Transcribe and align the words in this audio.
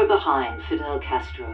and 0.00 0.08
behind 0.08 0.62
Fidel 0.68 0.98
Castro. 1.00 1.46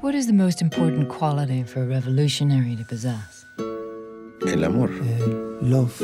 What 0.00 0.14
is 0.14 0.26
the 0.26 0.32
most 0.32 0.62
important 0.62 1.08
quality 1.08 1.62
for 1.64 1.82
a 1.82 1.86
revolutionary 1.86 2.76
to 2.76 2.84
possess? 2.84 3.44
El 4.46 4.64
amor. 4.64 4.88
Uh, 4.88 5.28
love. 5.60 6.00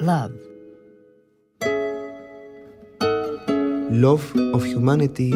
Love. 0.00 0.32
Love 3.90 4.24
of 4.54 4.64
humanity, 4.64 5.32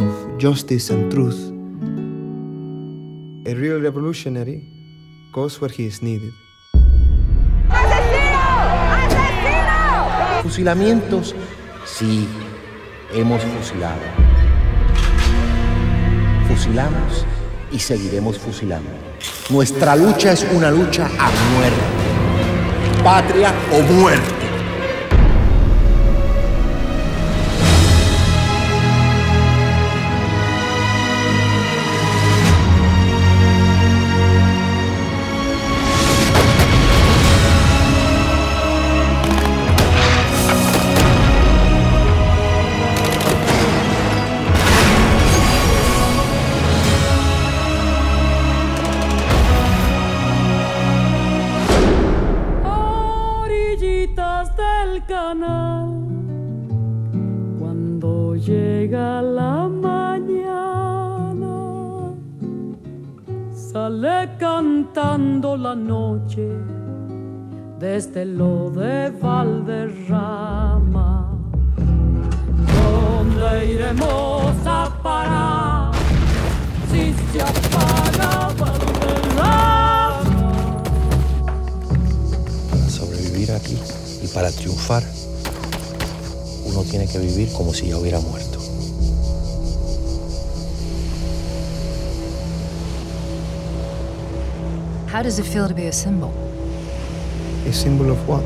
of 0.00 0.38
justice 0.38 0.90
and 0.90 1.10
truth. 1.10 1.40
A 3.50 3.54
real 3.54 3.80
revolutionary 3.80 4.62
goes 5.32 5.60
where 5.60 5.70
he 5.70 5.86
is 5.86 6.00
needed. 6.00 6.32
Fusilamientos, 10.42 11.34
sí, 11.96 12.28
hemos 13.12 13.42
fusilado. 13.42 14.00
Fusilamos 16.48 17.26
y 17.72 17.78
seguiremos 17.78 18.38
fusilando. 18.38 18.90
Nuestra 19.50 19.96
lucha 19.96 20.32
es 20.32 20.46
una 20.52 20.70
lucha 20.70 21.06
a 21.06 21.30
muerte. 21.54 23.02
Patria 23.02 23.52
o 23.72 23.80
muerte. 23.92 24.37
canal. 55.08 55.88
Cuando 57.58 58.36
llega 58.36 59.22
la 59.22 59.66
mañana, 59.66 61.56
sale 63.52 64.28
cantando 64.38 65.56
la 65.56 65.74
noche 65.74 66.46
desde 67.78 67.96
este 67.96 68.24
lo 68.26 68.70
de 68.70 69.10
Valderrama. 69.22 71.10
¿Dónde 72.76 73.72
iremos 73.72 74.54
a 74.66 74.90
parar 75.02 75.92
si 76.90 77.14
se 77.32 77.40
apaga 77.40 78.52
Valderrama? 78.58 80.20
Sobrevivir 82.88 83.52
aquí 83.52 83.97
para 84.38 84.52
triunfar, 84.52 85.02
uno 86.64 86.84
tiene 86.84 87.08
que 87.08 87.18
vivir 87.18 87.50
como 87.50 87.74
si 87.74 87.88
ya 87.88 87.98
hubiera 87.98 88.20
muerto. 88.20 88.60
How 95.12 95.24
does 95.24 95.40
it 95.40 95.44
feel 95.44 95.66
to 95.66 95.74
be 95.74 95.88
a 95.88 95.92
symbol? 95.92 96.30
A 97.68 97.72
symbol 97.72 98.12
of 98.12 98.28
what? 98.28 98.44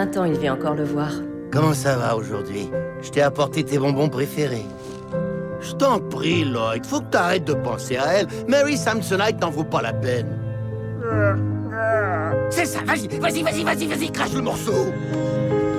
20 0.00 0.16
ans, 0.16 0.24
il 0.24 0.38
vient 0.38 0.54
encore 0.54 0.74
le 0.74 0.84
voir. 0.84 1.12
Comment 1.52 1.74
ça 1.74 1.94
va 1.94 2.16
aujourd'hui? 2.16 2.70
Je 3.02 3.10
t'ai 3.10 3.20
apporté 3.20 3.64
tes 3.64 3.78
bonbons 3.78 4.08
préférés. 4.08 4.64
Je 5.60 5.72
t'en 5.72 5.98
prie, 6.00 6.42
Lloyd, 6.42 6.86
faut 6.86 7.00
que 7.00 7.10
t'arrêtes 7.10 7.44
de 7.44 7.52
penser 7.52 7.98
à 7.98 8.14
elle. 8.14 8.26
Mary 8.48 8.78
Samsonite 8.78 9.38
n'en 9.42 9.50
vaut 9.50 9.64
pas 9.64 9.82
la 9.82 9.92
peine. 9.92 10.38
C'est 12.48 12.64
ça, 12.64 12.78
vas-y, 12.82 13.08
vas-y, 13.18 13.42
vas-y, 13.42 13.62
vas-y, 13.62 13.86
vas-y, 13.86 14.10
crache 14.10 14.32
le 14.32 14.40
morceau. 14.40 14.86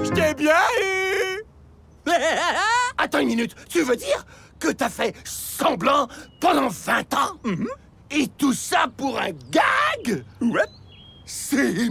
Je 0.04 0.12
t'ai 0.12 0.36
bien 0.36 0.54
eu 0.84 1.44
Attends 3.00 3.20
une 3.22 3.30
minute, 3.30 3.56
tu 3.70 3.82
veux 3.82 3.96
dire 3.96 4.24
que 4.60 4.72
t'as 4.72 4.90
fait 4.90 5.16
semblant 5.24 6.08
pendant 6.40 6.68
20 6.68 7.14
ans? 7.16 7.38
Et 8.12 8.28
tout 8.38 8.54
ça 8.54 8.86
pour 8.96 9.20
un 9.20 9.32
gag? 9.50 10.24
Ouais. 10.42 10.62
C'est 11.26 11.90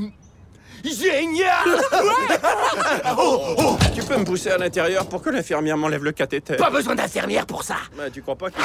génial 0.84 1.80
Oh, 3.18 3.54
oh. 3.58 3.76
Tu 3.94 4.02
peux 4.02 4.16
me 4.16 4.24
pousser 4.24 4.50
à 4.50 4.58
l'intérieur 4.58 5.06
pour 5.06 5.22
que 5.22 5.30
l'infirmière 5.30 5.76
m'enlève 5.76 6.04
le 6.04 6.12
cathéter. 6.12 6.56
Pas 6.56 6.70
besoin 6.70 6.94
d'infirmière 6.94 7.46
pour 7.46 7.62
ça. 7.62 7.76
Bah, 7.96 8.04
tu 8.12 8.22
crois 8.22 8.36
pas 8.36 8.50
que... 8.50 8.56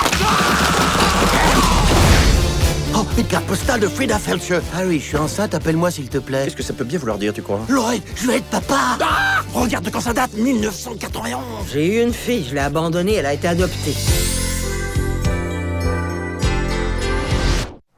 Oh, 2.97 3.05
Une 3.17 3.25
carte 3.27 3.45
postale 3.45 3.81
de 3.81 3.87
Frida 3.89 4.17
Felcher. 4.17 4.59
Ah 4.73 4.81
oui, 4.85 4.99
je 4.99 5.05
suis 5.05 5.17
enceinte, 5.17 5.53
appelle-moi 5.53 5.91
s'il 5.91 6.07
te 6.09 6.17
plaît. 6.17 6.45
Qu'est-ce 6.45 6.55
que 6.55 6.63
ça 6.63 6.73
peut 6.73 6.85
bien 6.85 6.97
vouloir 6.99 7.17
dire, 7.17 7.33
tu 7.33 7.41
crois 7.41 7.59
Lloyd, 7.67 8.01
je 8.15 8.27
vais 8.27 8.37
être 8.37 8.45
papa. 8.49 8.97
Ah 9.01 9.41
Regarde 9.53 9.83
de 9.85 9.89
quand 9.89 9.99
ça 10.01 10.13
date, 10.13 10.33
1991 10.33 11.41
J'ai 11.73 11.85
eu 11.99 12.01
une 12.03 12.13
fille, 12.13 12.45
je 12.49 12.53
l'ai 12.55 12.61
abandonnée, 12.61 13.15
elle 13.15 13.25
a 13.25 13.33
été 13.33 13.47
adoptée. 13.49 13.93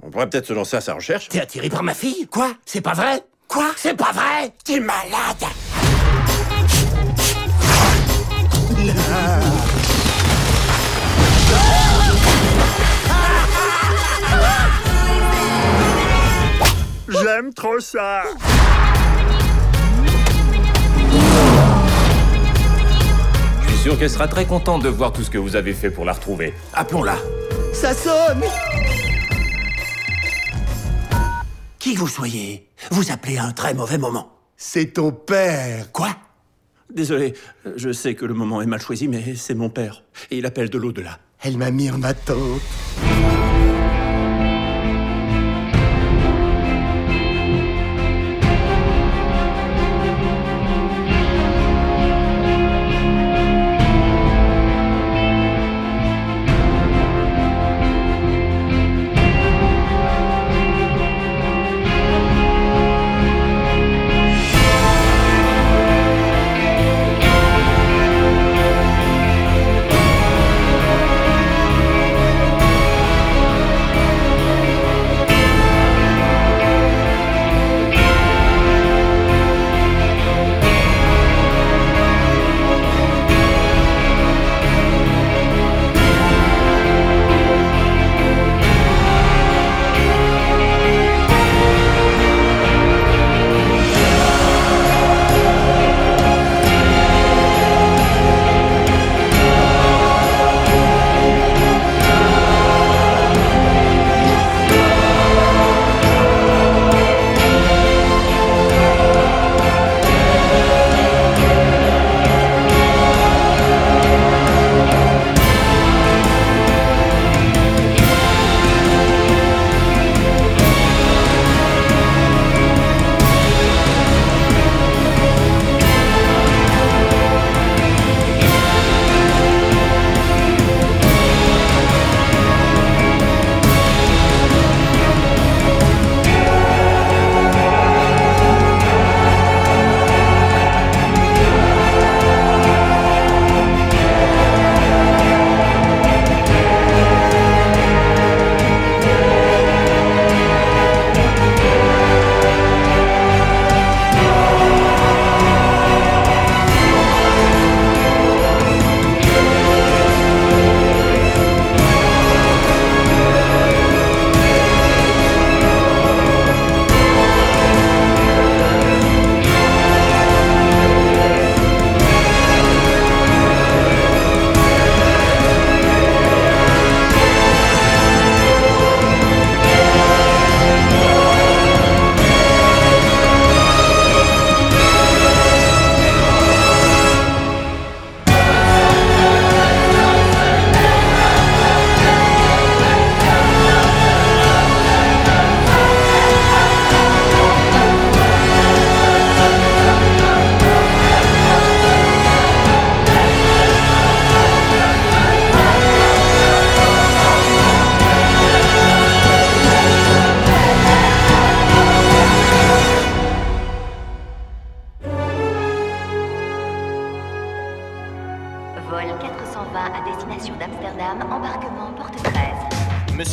On 0.04 0.10
pourrait 0.10 0.30
peut-être 0.30 0.48
se 0.48 0.54
lancer 0.54 0.78
à 0.78 0.82
sa 0.82 0.94
recherche. 0.94 1.30
T'es 1.30 1.42
attiré 1.42 1.70
par 1.70 1.84
ma 1.84 1.94
fille? 1.94 2.28
Quoi? 2.28 2.54
C'est 2.66 2.82
pas 2.82 2.94
vrai? 2.94 3.22
Quoi? 3.48 3.72
C'est 3.78 3.96
pas 3.96 4.12
vrai? 4.12 4.52
T'es 4.64 4.80
malade! 4.80 5.46
J'aime 17.10 17.54
trop 17.54 17.80
ça. 17.80 18.24
Je 23.62 23.68
suis 23.68 23.78
sûr 23.82 23.98
qu'elle 23.98 24.10
sera 24.10 24.28
très 24.28 24.46
contente 24.46 24.84
de 24.84 24.90
voir 24.90 25.14
tout 25.14 25.24
ce 25.24 25.30
que 25.30 25.38
vous 25.38 25.56
avez 25.56 25.74
fait 25.74 25.90
pour 25.90 26.04
la 26.06 26.14
retrouver. 26.14 26.54
Appelons-la. 26.74 27.16
Ça 27.74 27.94
sonne 27.94 28.44
Qui 31.80 31.96
vous 31.96 32.08
soyez, 32.08 32.68
vous 32.92 33.12
appelez 33.12 33.38
à 33.38 33.46
un 33.46 33.52
très 33.52 33.74
mauvais 33.74 33.98
moment. 33.98 34.32
C'est 34.56 34.94
ton 34.94 35.12
père. 35.12 35.92
Quoi? 35.92 36.10
Désolé, 36.92 37.34
je 37.76 37.92
sais 37.92 38.16
que 38.16 38.26
le 38.26 38.34
moment 38.34 38.62
est 38.62 38.66
mal 38.66 38.82
choisi, 38.82 39.08
mais 39.08 39.36
c'est 39.36 39.54
mon 39.54 39.70
père. 39.70 40.04
Et 40.32 40.40
il 40.40 40.46
appelle 40.46 40.70
de 40.70 40.78
l'au-delà. 40.78 41.20
Elle 41.44 41.58
m'a 41.58 41.70
mis 41.70 41.92
en 41.92 42.02
attente. 42.02 42.62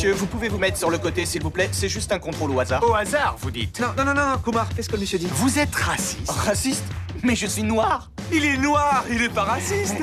Monsieur, 0.05 0.19
vous 0.19 0.27
pouvez 0.27 0.49
vous 0.49 0.59
mettre 0.59 0.77
sur 0.77 0.91
le 0.91 0.99
côté, 0.99 1.25
s'il 1.25 1.41
vous 1.41 1.49
plaît 1.49 1.67
C'est 1.71 1.89
juste 1.89 2.11
un 2.11 2.19
contrôle 2.19 2.51
au 2.51 2.59
hasard. 2.59 2.87
Au 2.87 2.93
hasard, 2.93 3.37
vous 3.39 3.49
dites 3.49 3.79
Non, 3.79 3.87
non, 3.97 4.05
non, 4.05 4.13
non, 4.13 4.37
Kumar, 4.37 4.69
qu'est-ce 4.69 4.87
que 4.87 4.93
le 4.93 4.99
monsieur 4.99 5.17
dit? 5.17 5.27
Vous 5.31 5.57
êtes 5.57 5.73
raciste. 5.73 6.29
Raciste 6.29 6.83
Mais 7.23 7.35
je 7.35 7.47
suis 7.47 7.63
noir 7.63 8.11
Il 8.31 8.45
est 8.45 8.57
noir, 8.57 9.03
il 9.09 9.23
est 9.23 9.29
pas 9.29 9.45
raciste 9.45 9.95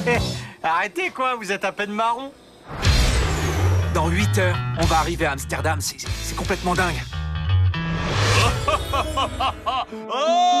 Arrêtez 0.62 1.10
quoi, 1.10 1.34
vous 1.34 1.52
êtes 1.52 1.62
à 1.66 1.72
peine 1.72 1.90
marron 1.92 2.32
Dans 3.92 4.08
8 4.08 4.38
heures, 4.38 4.56
on 4.78 4.86
va 4.86 4.96
arriver 4.96 5.26
à 5.26 5.32
Amsterdam, 5.32 5.78
c'est 5.78 6.00
c'est 6.00 6.36
complètement 6.36 6.74
dingue. 6.74 7.02
Oh 10.10 10.54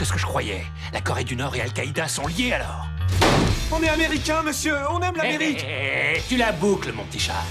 que 0.00 0.06
ce 0.06 0.12
que 0.14 0.18
je 0.18 0.24
croyais. 0.24 0.64
La 0.94 1.02
Corée 1.02 1.24
du 1.24 1.36
Nord 1.36 1.54
et 1.56 1.60
Al-Qaïda 1.60 2.08
sont 2.08 2.26
liés 2.26 2.52
alors. 2.54 2.86
On 3.70 3.82
est 3.82 3.88
américain, 3.90 4.42
monsieur, 4.42 4.74
on 4.90 4.98
aime 5.02 5.14
l'Amérique 5.14 5.62
Eh, 5.68 6.14
eh, 6.16 6.22
tu 6.26 6.38
la 6.38 6.52
boucles, 6.52 6.92
mon 6.92 7.04
petit 7.04 7.18
chat. 7.18 7.44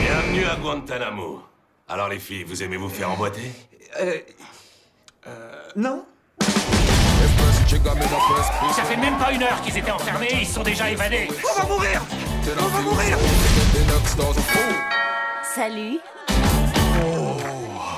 Bienvenue 0.00 0.44
à 0.46 0.56
Guantanamo. 0.56 1.40
Alors 1.88 2.08
les 2.08 2.18
filles, 2.18 2.42
vous 2.42 2.64
aimez 2.64 2.76
vous 2.76 2.88
faire 2.88 3.12
emboîter? 3.12 3.52
Euh. 4.00 4.18
Euh. 5.28 5.62
Non 5.76 6.04
Ça 8.74 8.82
fait 8.82 8.96
même 8.96 9.16
pas 9.16 9.30
une 9.30 9.44
heure 9.44 9.60
qu'ils 9.62 9.78
étaient 9.78 9.92
enfermés, 9.92 10.38
ils 10.40 10.48
sont 10.48 10.64
déjà 10.64 10.90
évadés. 10.90 11.28
On 11.48 11.60
va 11.60 11.68
mourir 11.68 12.02
On 12.60 12.66
va 12.66 12.80
mourir 12.80 13.18
Salut. 15.54 16.00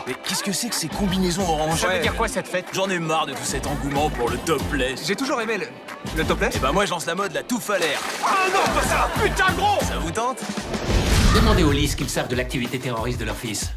Mais 0.06 0.14
qu'est-ce 0.24 0.42
que 0.44 0.52
c'est 0.52 0.68
que 0.68 0.74
ces 0.74 0.88
combinaisons 0.88 1.42
orange 1.42 1.80
Ça 1.80 1.88
veut 1.88 2.00
dire 2.00 2.14
quoi 2.14 2.28
cette 2.28 2.46
fête? 2.46 2.66
J'en 2.72 2.88
ai 2.88 2.98
marre 2.98 3.26
de 3.26 3.32
tout 3.32 3.44
cet 3.44 3.66
engouement 3.66 4.08
pour 4.10 4.30
le 4.30 4.38
topless. 4.38 5.04
J'ai 5.06 5.16
toujours 5.16 5.40
aimé 5.40 5.58
le... 5.58 5.66
le 6.16 6.24
topless 6.24 6.54
Eh 6.56 6.60
ben 6.60 6.70
moi 6.72 6.84
je 6.86 6.90
lance 6.92 7.06
la 7.06 7.14
mode 7.16 7.32
la 7.32 7.42
touffe 7.42 7.70
à 7.70 7.78
l'air. 7.78 7.98
Ah 8.24 8.46
non, 8.52 8.72
pas 8.74 8.86
ça 8.86 9.10
Putain 9.20 9.52
gros 9.54 9.80
Ça 9.84 9.98
vous 9.98 10.10
tente? 10.12 10.38
Demandez 11.34 11.64
aux 11.64 11.72
Lys 11.72 11.96
qu'ils 11.96 12.08
savent 12.08 12.28
de 12.28 12.36
l'activité 12.36 12.78
terroriste 12.78 13.18
de 13.20 13.24
leur 13.24 13.36
fils. 13.36 13.70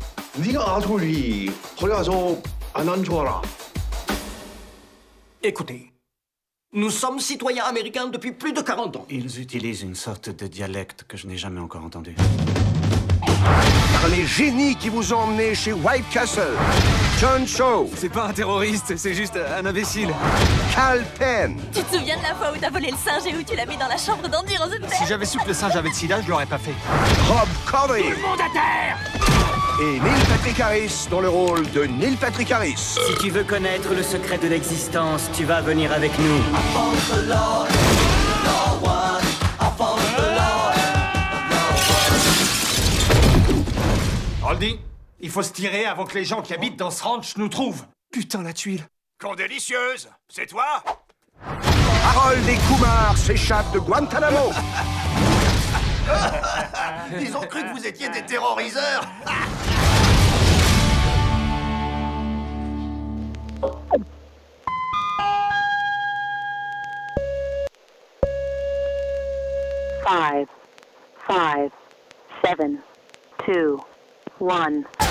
Écoutez, 5.44 5.92
nous 6.74 6.90
sommes 6.92 7.20
citoyens 7.20 7.64
américains 7.66 8.08
depuis 8.08 8.32
plus 8.32 8.54
de 8.54 8.62
40 8.62 8.96
ans. 8.98 9.06
Ils 9.10 9.42
utilisent 9.42 9.82
une 9.82 9.96
sorte 9.96 10.30
de 10.30 10.48
dialecte 10.48 11.04
que 11.08 11.18
je 11.18 11.28
n'ai 11.28 11.38
jamais 11.38 11.60
encore 11.60 11.84
entendu. 11.84 12.16
Par 13.44 14.10
les 14.10 14.26
génies 14.26 14.76
qui 14.76 14.90
vous 14.90 15.14
ont 15.14 15.20
emmené 15.20 15.56
chez 15.56 15.74
White 15.74 16.06
Castle. 16.12 16.56
John 17.20 17.46
Shaw. 17.46 17.90
C'est 17.96 18.10
pas 18.10 18.28
un 18.28 18.34
terroriste, 18.34 18.96
c'est 18.96 19.14
juste 19.14 19.38
un 19.38 19.66
imbécile. 19.66 20.14
Cal 20.74 21.04
Penn. 21.18 21.58
Tu 21.74 21.82
te 21.84 21.98
souviens 21.98 22.18
de 22.18 22.24
la 22.24 22.36
fois 22.36 22.52
où 22.56 22.58
t'as 22.60 22.70
volé 22.70 22.92
le 22.92 22.98
singe 22.98 23.32
et 23.32 23.36
où 23.36 23.44
tu 23.44 23.56
l'as 23.56 23.66
mis 23.66 23.78
dans 23.78 23.88
la 23.88 23.98
chambre 23.98 24.28
d'Andy 24.30 24.56
Rosenberg? 24.58 24.94
Si 24.94 25.06
j'avais 25.06 25.26
su 25.26 25.38
que 25.38 25.48
le 25.48 25.54
singe 25.54 25.76
avait 25.76 25.90
le 25.90 25.96
sida, 25.96 26.22
je 26.22 26.30
l'aurais 26.30 26.46
pas 26.46 26.58
fait. 26.58 26.74
Rob 27.28 27.48
Corddry. 27.70 28.04
Tout 28.04 28.10
le 28.10 28.22
monde 28.22 28.40
à 28.40 28.54
terre 28.54 28.98
Et 29.82 30.00
Neil 30.00 30.24
Patrick 30.30 30.60
Harris 30.60 31.08
dans 31.12 31.22
le 31.22 31.30
rôle 31.30 31.70
de 31.72 31.84
Neil 31.86 32.16
Patrick 32.16 32.52
Harris. 32.52 32.76
Si 32.78 33.16
tu 33.22 33.30
veux 33.30 33.44
connaître 33.44 33.94
le 33.94 34.04
secret 34.04 34.38
de 34.38 34.48
l'existence, 34.48 35.30
tu 35.36 35.44
vas 35.44 35.62
venir 35.62 35.92
avec 35.92 36.12
nous. 36.20 36.40
Aldi, 44.50 44.80
il 45.20 45.30
faut 45.30 45.44
se 45.44 45.54
tirer 45.54 45.86
avant 45.86 46.06
que 46.06 46.18
les 46.18 46.26
gens 46.26 46.42
qui 46.42 46.56
habitent 46.56 46.76
dans 46.76 46.90
ce 46.90 47.04
ranch 47.04 47.38
nous 47.38 47.50
trouvent. 47.50 47.86
Putain, 48.12 48.42
la 48.42 48.52
tuile. 48.52 48.84
Con 49.22 49.36
délicieuse 49.36 50.10
C'est 50.28 50.48
toi 50.48 50.84
Harold 52.04 52.50
et 52.50 52.56
Kumar 52.56 53.16
s'échappent 53.16 53.72
de 53.74 53.78
Guantanamo. 53.78 54.50
Ils 57.22 57.38
ont 57.38 57.42
cru 57.42 57.62
que 57.62 57.78
vous 57.78 57.86
étiez 57.86 58.10
des 58.10 58.26
terroriseurs 58.26 59.04
Five, 70.08 70.48
five, 71.28 71.70
seven, 72.44 72.80
two. 73.46 73.80
One. 74.40 75.09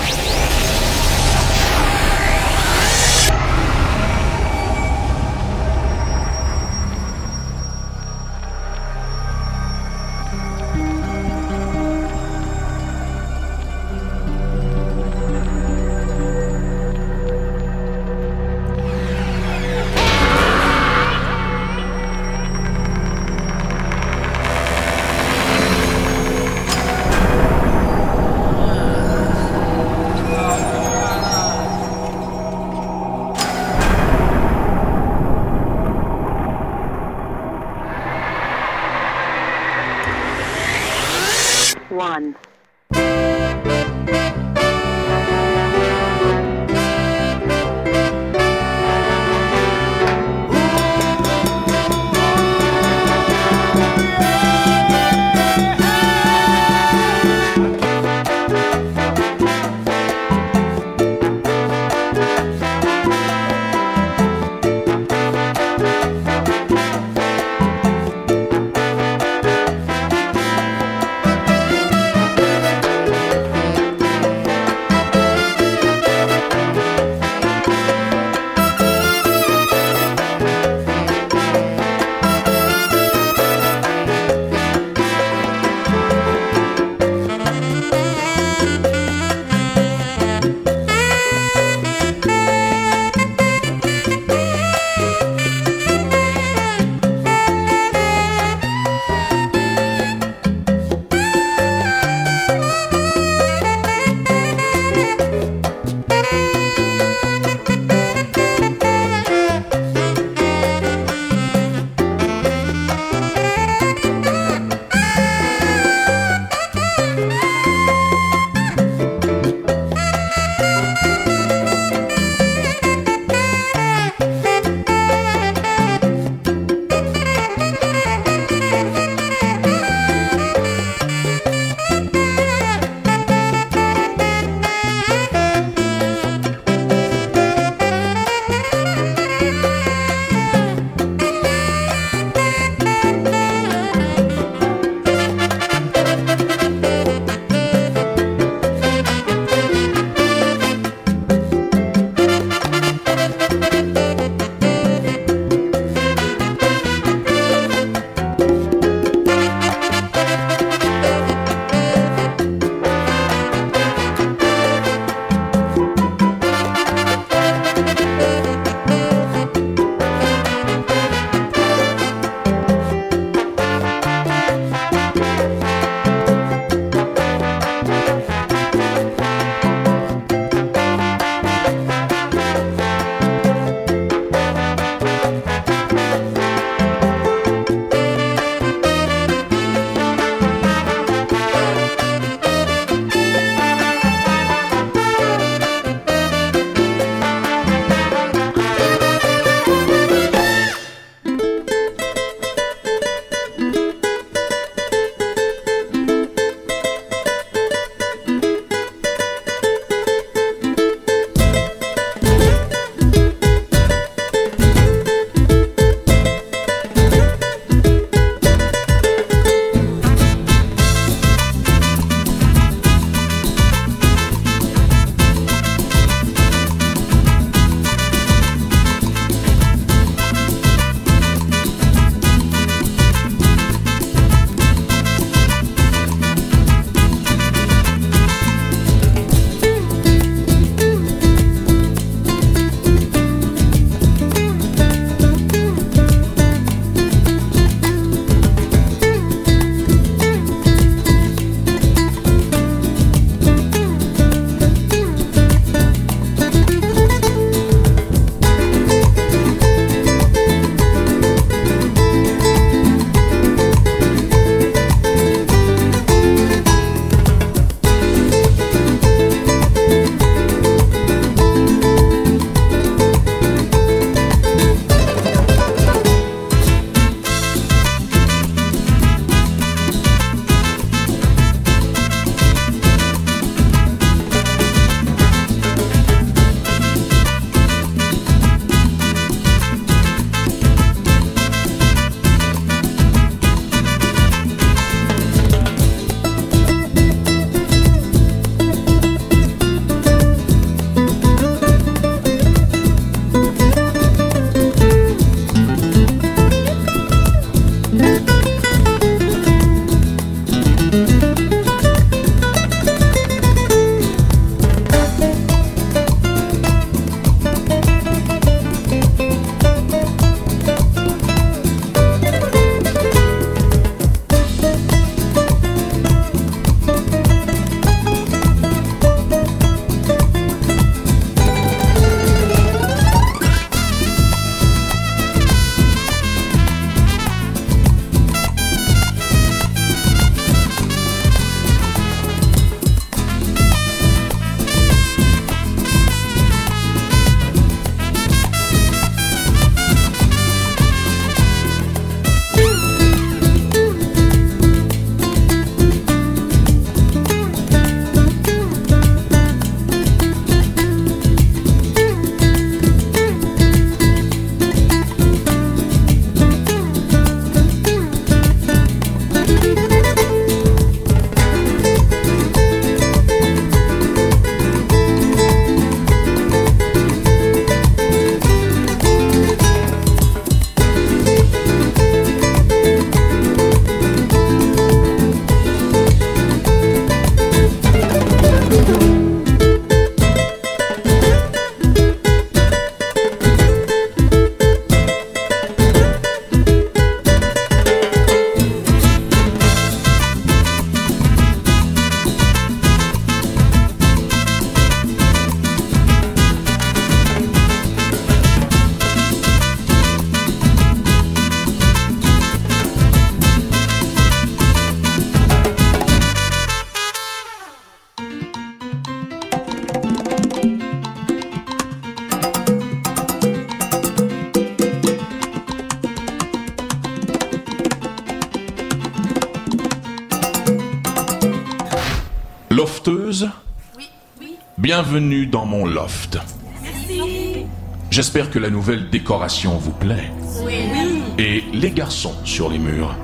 J'espère 438.19 438.49
que 438.49 438.59
la 438.59 438.69
nouvelle 438.69 439.09
décoration 439.09 439.77
vous 439.77 439.93
plaît. 439.93 440.29
Oui. 440.65 441.23
Et 441.37 441.63
les 441.71 441.89
garçons 441.89 442.33
sur 442.43 442.67
les 442.69 442.77
murs 442.77 443.15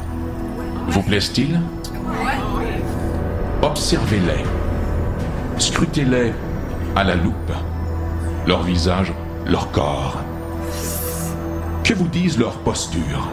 Vous 0.87 1.01
plaisent-ils? 1.01 1.59
Observez-les. 3.61 4.45
Scrutez-les 5.57 6.31
à 6.95 7.03
la 7.03 7.15
loupe. 7.15 7.51
Leur 8.47 8.63
visage, 8.63 9.11
leur 9.45 9.69
corps. 9.71 10.21
Que 11.83 11.93
vous 11.93 12.07
disent 12.07 12.37
leurs 12.37 12.59
postures? 12.59 13.27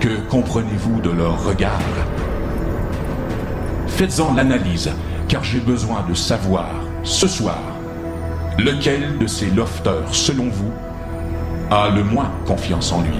Que 0.00 0.20
comprenez-vous 0.28 1.00
de 1.00 1.08
leur 1.08 1.46
regard 1.46 1.80
Faites-en 3.86 4.34
l'analyse, 4.34 4.90
car 5.28 5.42
j'ai 5.42 5.60
besoin 5.60 6.04
de 6.06 6.12
savoir, 6.12 6.74
ce 7.04 7.26
soir, 7.26 7.58
lequel 8.58 9.16
de 9.18 9.26
ces 9.26 9.46
lofteurs, 9.46 10.14
selon 10.14 10.48
vous, 10.48 10.72
a 11.70 11.88
le 11.90 12.02
moins 12.02 12.30
confiance 12.46 12.92
en 12.92 13.02
lui? 13.02 13.16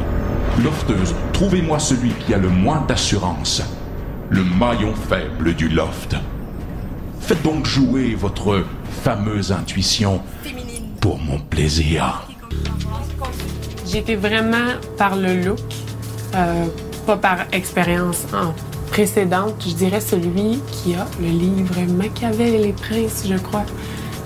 Lofteuse, 0.62 1.14
trouvez-moi 1.33 1.79
celui 1.79 2.11
qui 2.11 2.35
a 2.35 2.38
le 2.38 2.48
moins 2.48 2.85
d'assurance, 2.88 3.62
le 4.29 4.42
maillon 4.42 4.92
faible 5.09 5.55
du 5.55 5.68
loft. 5.68 6.16
Faites 7.20 7.42
donc 7.42 7.66
jouer 7.66 8.14
votre 8.14 8.64
fameuse 9.05 9.53
intuition 9.53 10.20
pour 11.01 11.18
mon 11.18 11.38
plaisir. 11.38 12.27
J'étais 13.87 14.16
vraiment 14.16 14.74
par 14.96 15.14
le 15.14 15.42
look, 15.42 15.59
euh, 16.35 16.66
pas 17.07 17.16
par 17.16 17.38
expérience 17.53 18.27
en 18.35 18.55
précédente. 18.90 19.64
Je 19.66 19.74
dirais 19.74 20.01
celui 20.01 20.59
qui 20.72 20.94
a 20.94 21.07
le 21.20 21.29
livre 21.29 21.74
Machiavel 21.96 22.55
et 22.55 22.59
les 22.59 22.72
princes, 22.72 23.24
je 23.29 23.37
crois. 23.37 23.64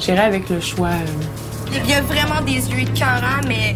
J'irais 0.05 0.19
avec 0.25 0.49
le 0.51 0.61
choix. 0.61 0.89
euh, 0.89 1.73
Il 1.85 1.89
y 1.91 1.95
a 1.95 2.03
vraiment 2.03 2.41
des 2.45 2.53
yeux 2.71 2.81
écœurants, 2.81 3.41
mais 3.49 3.75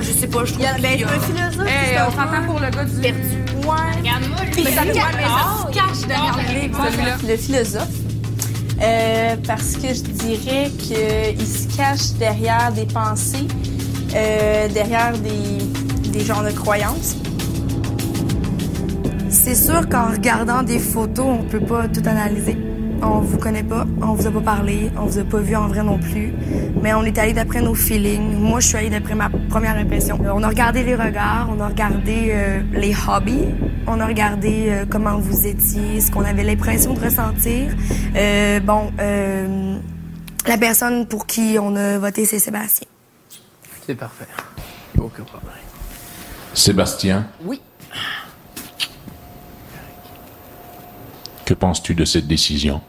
je 0.00 0.10
sais 0.12 0.26
pas, 0.26 0.44
je 0.44 0.52
trouve 0.54 0.60
Il 0.60 0.64
y 0.64 0.66
a- 0.66 0.72
ben, 0.78 0.90
qu'il 0.92 1.00
y 1.00 1.04
a- 1.04 1.08
c'est 1.08 1.14
un 1.14 1.50
philosophe, 1.50 1.68
Hey, 1.68 1.98
on 2.06 2.10
s'entend 2.10 2.46
pour 2.46 2.58
le 2.60 2.70
gars 2.70 2.84
du 2.84 3.00
perdu. 3.00 3.20
Ouais. 3.20 3.98
Regarde-moi, 3.98 4.38
lui, 4.46 4.64
ça, 4.64 4.70
mais 4.70 4.74
ça 4.76 4.84
cache- 4.84 4.94
se 4.94 5.72
cache 5.78 6.08
derrière 6.08 6.36
le 6.36 6.60
livre, 6.60 6.80
celui-là. 6.90 7.16
Le 7.28 7.36
philosophe. 7.36 7.88
Euh, 8.80 9.36
parce 9.46 9.72
que 9.76 9.88
je 9.88 10.02
dirais 10.02 10.70
qu'il 10.78 11.46
se 11.46 11.76
cache 11.76 12.12
derrière 12.18 12.72
des 12.72 12.86
pensées, 12.86 13.46
euh, 14.14 14.68
derrière 14.68 15.12
des, 15.18 16.08
des 16.10 16.24
genres 16.24 16.44
de 16.44 16.50
croyances. 16.50 17.16
C'est 19.28 19.54
sûr 19.54 19.88
qu'en 19.88 20.10
regardant 20.12 20.62
des 20.62 20.78
photos, 20.78 21.26
on 21.40 21.42
peut 21.44 21.60
pas 21.60 21.88
tout 21.88 22.02
analyser. 22.08 22.56
On 23.00 23.20
vous 23.20 23.38
connaît 23.38 23.62
pas, 23.62 23.86
on 24.02 24.14
vous 24.14 24.26
a 24.26 24.30
pas 24.30 24.40
parlé, 24.40 24.90
on 24.96 25.06
vous 25.06 25.18
a 25.18 25.24
pas 25.24 25.38
vu 25.38 25.54
en 25.56 25.68
vrai 25.68 25.82
non 25.82 25.98
plus. 25.98 26.32
Mais 26.82 26.94
on 26.94 27.04
est 27.04 27.16
allé 27.18 27.32
d'après 27.32 27.62
nos 27.62 27.74
feelings. 27.74 28.36
Moi, 28.38 28.60
je 28.60 28.68
suis 28.68 28.76
allée 28.76 28.90
d'après 28.90 29.14
ma 29.14 29.30
première 29.48 29.76
impression. 29.76 30.18
Euh, 30.24 30.30
On 30.34 30.42
a 30.42 30.48
regardé 30.48 30.82
les 30.82 30.94
regards, 30.96 31.48
on 31.50 31.60
a 31.60 31.68
regardé 31.68 32.30
euh, 32.32 32.60
les 32.72 32.94
hobbies, 33.08 33.46
on 33.86 34.00
a 34.00 34.06
regardé 34.06 34.66
euh, 34.68 34.84
comment 34.88 35.16
vous 35.18 35.46
étiez, 35.46 36.00
ce 36.00 36.10
qu'on 36.10 36.24
avait 36.24 36.42
l'impression 36.44 36.92
de 36.94 37.00
ressentir. 37.00 37.70
Euh, 38.16 38.60
bon, 38.60 38.90
euh, 39.00 39.76
la 40.46 40.58
personne 40.58 41.06
pour 41.06 41.26
qui 41.26 41.56
on 41.60 41.76
a 41.76 41.98
voté, 41.98 42.24
c'est 42.24 42.38
Sébastien. 42.38 42.88
C'est 43.86 43.94
parfait. 43.94 44.26
Aucun 44.98 45.22
problème. 45.22 45.52
Sébastien, 46.52 47.26
Oui. 47.44 47.60
Que 51.48 51.54
penses-tu 51.54 51.94
de 51.94 52.04
cette 52.04 52.26
décision? 52.26 52.82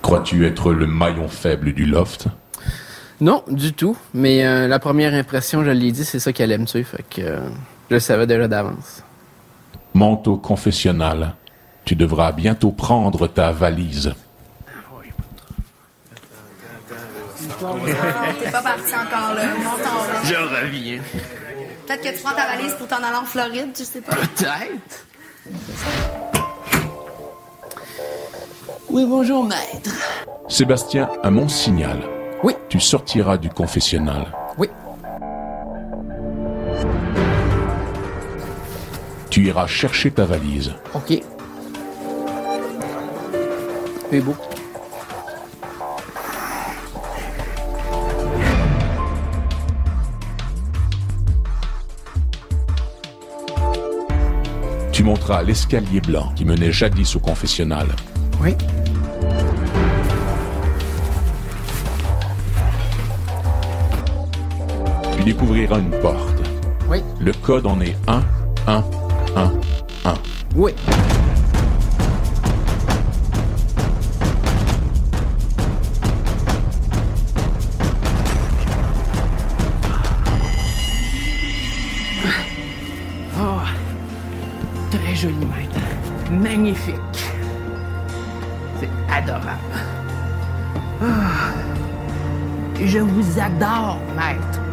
Crois-tu 0.00 0.46
être 0.46 0.72
le 0.72 0.86
maillon 0.86 1.28
faible 1.28 1.74
du 1.74 1.84
loft? 1.84 2.28
Non, 3.20 3.44
du 3.50 3.74
tout. 3.74 3.98
Mais 4.14 4.46
euh, 4.46 4.66
la 4.66 4.78
première 4.78 5.12
impression, 5.12 5.62
je 5.62 5.70
l'ai 5.70 5.92
dit, 5.92 6.06
c'est 6.06 6.18
ça 6.18 6.32
qu'elle 6.32 6.50
aime 6.50 6.64
tuer. 6.64 6.84
Fait 6.84 7.02
que 7.02 7.20
euh, 7.20 7.50
je 7.90 7.96
le 7.96 8.00
savais 8.00 8.26
déjà 8.26 8.48
d'avance. 8.48 9.02
Monte 9.92 10.26
au 10.26 10.38
confessionnal. 10.38 11.34
Tu 11.84 11.96
devras 11.96 12.32
bientôt 12.32 12.70
prendre 12.72 13.26
ta 13.26 13.52
valise. 13.52 14.14
Non, 17.60 17.76
t'es 18.40 18.50
pas 18.50 18.62
parti 18.62 18.94
encore 18.94 19.34
là. 19.34 19.44
Monte 19.54 19.86
en 19.86 19.96
haut. 19.98 20.24
Je 20.24 20.34
reviens. 20.34 21.00
Peut-être 21.86 22.02
que 22.02 22.16
tu 22.16 22.22
prends 22.22 22.34
ta 22.34 22.46
valise 22.56 22.72
pour 22.72 22.88
t'en 22.88 23.02
aller 23.02 23.16
en 23.20 23.26
Floride, 23.26 23.76
je 23.78 23.84
sais 23.84 24.00
pas. 24.00 24.16
Peut-être. 24.16 25.04
Oui, 28.90 29.04
bonjour, 29.06 29.44
maître. 29.44 29.90
Sébastien, 30.48 31.10
à 31.22 31.30
mon 31.30 31.46
signal. 31.46 31.98
Oui. 32.42 32.54
Tu 32.70 32.80
sortiras 32.80 33.36
du 33.36 33.50
confessionnal. 33.50 34.26
Oui. 34.56 34.68
Tu 39.28 39.44
iras 39.44 39.66
chercher 39.66 40.10
ta 40.10 40.24
valise. 40.24 40.72
OK. 40.94 41.20
C'est 44.10 44.20
beau. 44.20 44.34
Tu 54.92 55.04
monteras 55.04 55.42
l'escalier 55.42 56.00
blanc 56.00 56.32
qui 56.34 56.46
menait 56.46 56.72
jadis 56.72 57.14
au 57.16 57.20
confessionnal. 57.20 57.86
Oui. 58.40 58.54
Tu 65.28 65.34
découvriras 65.34 65.78
une 65.78 65.90
porte. 66.00 66.40
Oui. 66.88 67.02
Le 67.20 67.34
code 67.34 67.66
en 67.66 67.78
est 67.82 67.94
1, 68.06 68.22
1, 68.66 68.84
1, 69.36 69.52
1. 70.06 70.14
Oui. 70.56 70.72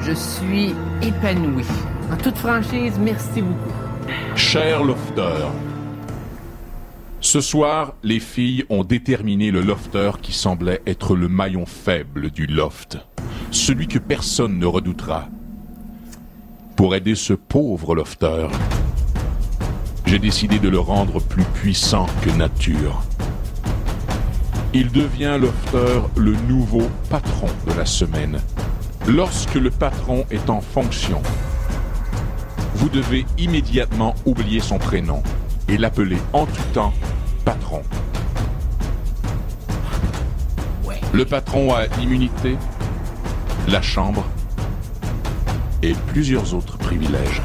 Je 0.06 0.14
suis 0.14 0.76
épanoui. 1.02 1.64
En 2.12 2.18
toute 2.18 2.38
franchise, 2.38 2.94
merci 3.00 3.42
beaucoup. 3.42 3.74
Cher 4.36 4.84
lofter, 4.84 5.48
ce 7.22 7.42
soir, 7.42 7.96
les 8.04 8.20
filles 8.20 8.66
ont 8.70 8.84
déterminé 8.84 9.50
le 9.50 9.62
lofter 9.62 10.12
qui 10.22 10.32
semblait 10.32 10.84
être 10.86 11.16
le 11.16 11.28
maillon 11.28 11.66
faible 11.66 12.30
du 12.30 12.46
loft, 12.46 13.00
celui 13.50 13.88
que 13.88 13.98
personne 13.98 14.60
ne 14.60 14.68
redoutera. 14.68 15.28
Pour 16.76 16.94
aider 16.94 17.16
ce 17.16 17.34
pauvre 17.34 17.96
lofter, 17.96 18.48
j'ai 20.06 20.20
décidé 20.20 20.60
de 20.60 20.70
le 20.70 20.78
rendre 20.80 21.20
plus 21.20 21.46
puissant 21.56 22.06
que 22.22 22.30
nature. 22.30 23.02
Il 24.72 24.92
devient 24.92 25.40
lofter 25.42 26.02
le 26.16 26.36
nouveau 26.48 26.84
patron 27.10 27.48
de 27.66 27.74
la 27.74 27.88
semaine. 27.88 28.40
Lorsque 29.08 29.54
le 29.54 29.70
patron 29.70 30.26
est 30.32 30.50
en 30.50 30.62
fonction, 30.62 31.22
vous 32.74 32.90
devez 32.90 33.24
immédiatement 33.38 34.16
oublier 34.26 34.60
son 34.60 34.80
prénom 34.80 35.22
et 35.68 35.78
l'appeler 35.78 36.18
en 36.34 36.48
tout 36.48 36.64
temps 36.74 36.92
patron. 37.46 37.84
Le 41.14 41.24
patron 41.24 41.76
a 41.76 41.86
l'immunité, 42.00 42.58
la 43.68 43.84
chambre 43.84 44.26
et 45.84 45.94
plusieurs 46.08 46.56
autres 46.56 46.80
privilèges. 46.80 47.44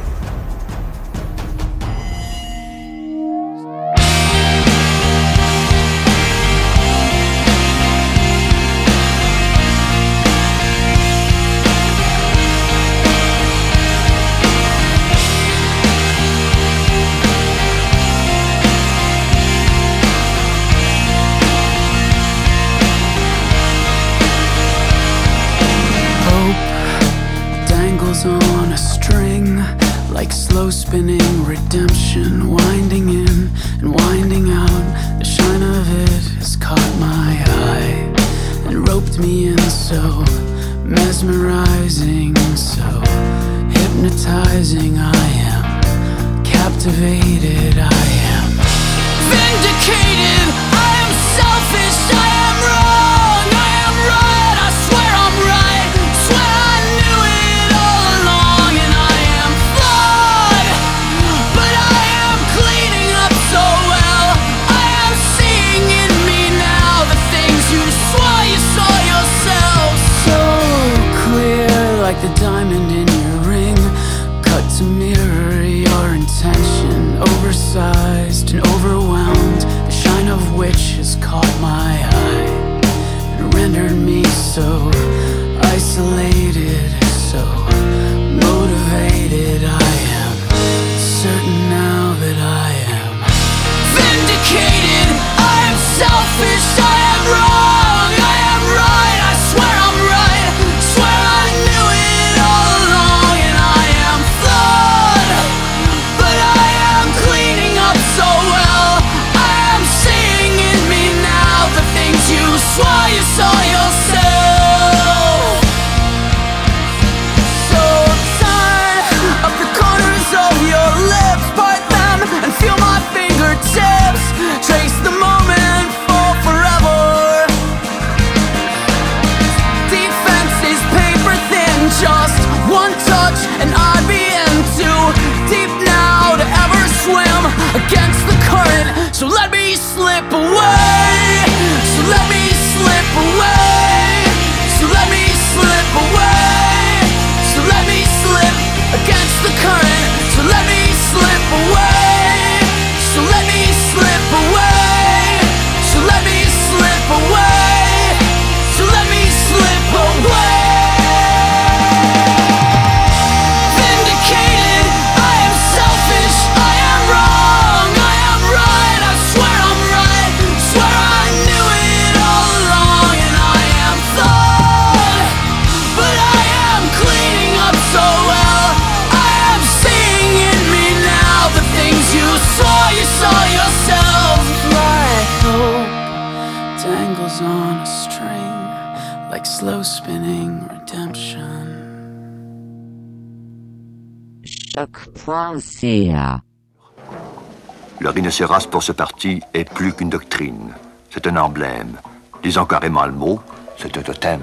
Le 198.00 198.08
rhinocéros 198.08 198.66
pour 198.68 198.82
ce 198.82 198.90
parti 198.90 199.40
est 199.54 199.62
plus 199.62 199.92
qu'une 199.92 200.10
doctrine. 200.10 200.74
C'est 201.08 201.24
un 201.28 201.36
emblème. 201.36 201.98
Disons 202.42 202.64
carrément 202.64 203.06
le 203.06 203.12
mot, 203.12 203.38
c'est 203.76 203.96
un 203.96 204.02
totem. 204.02 204.40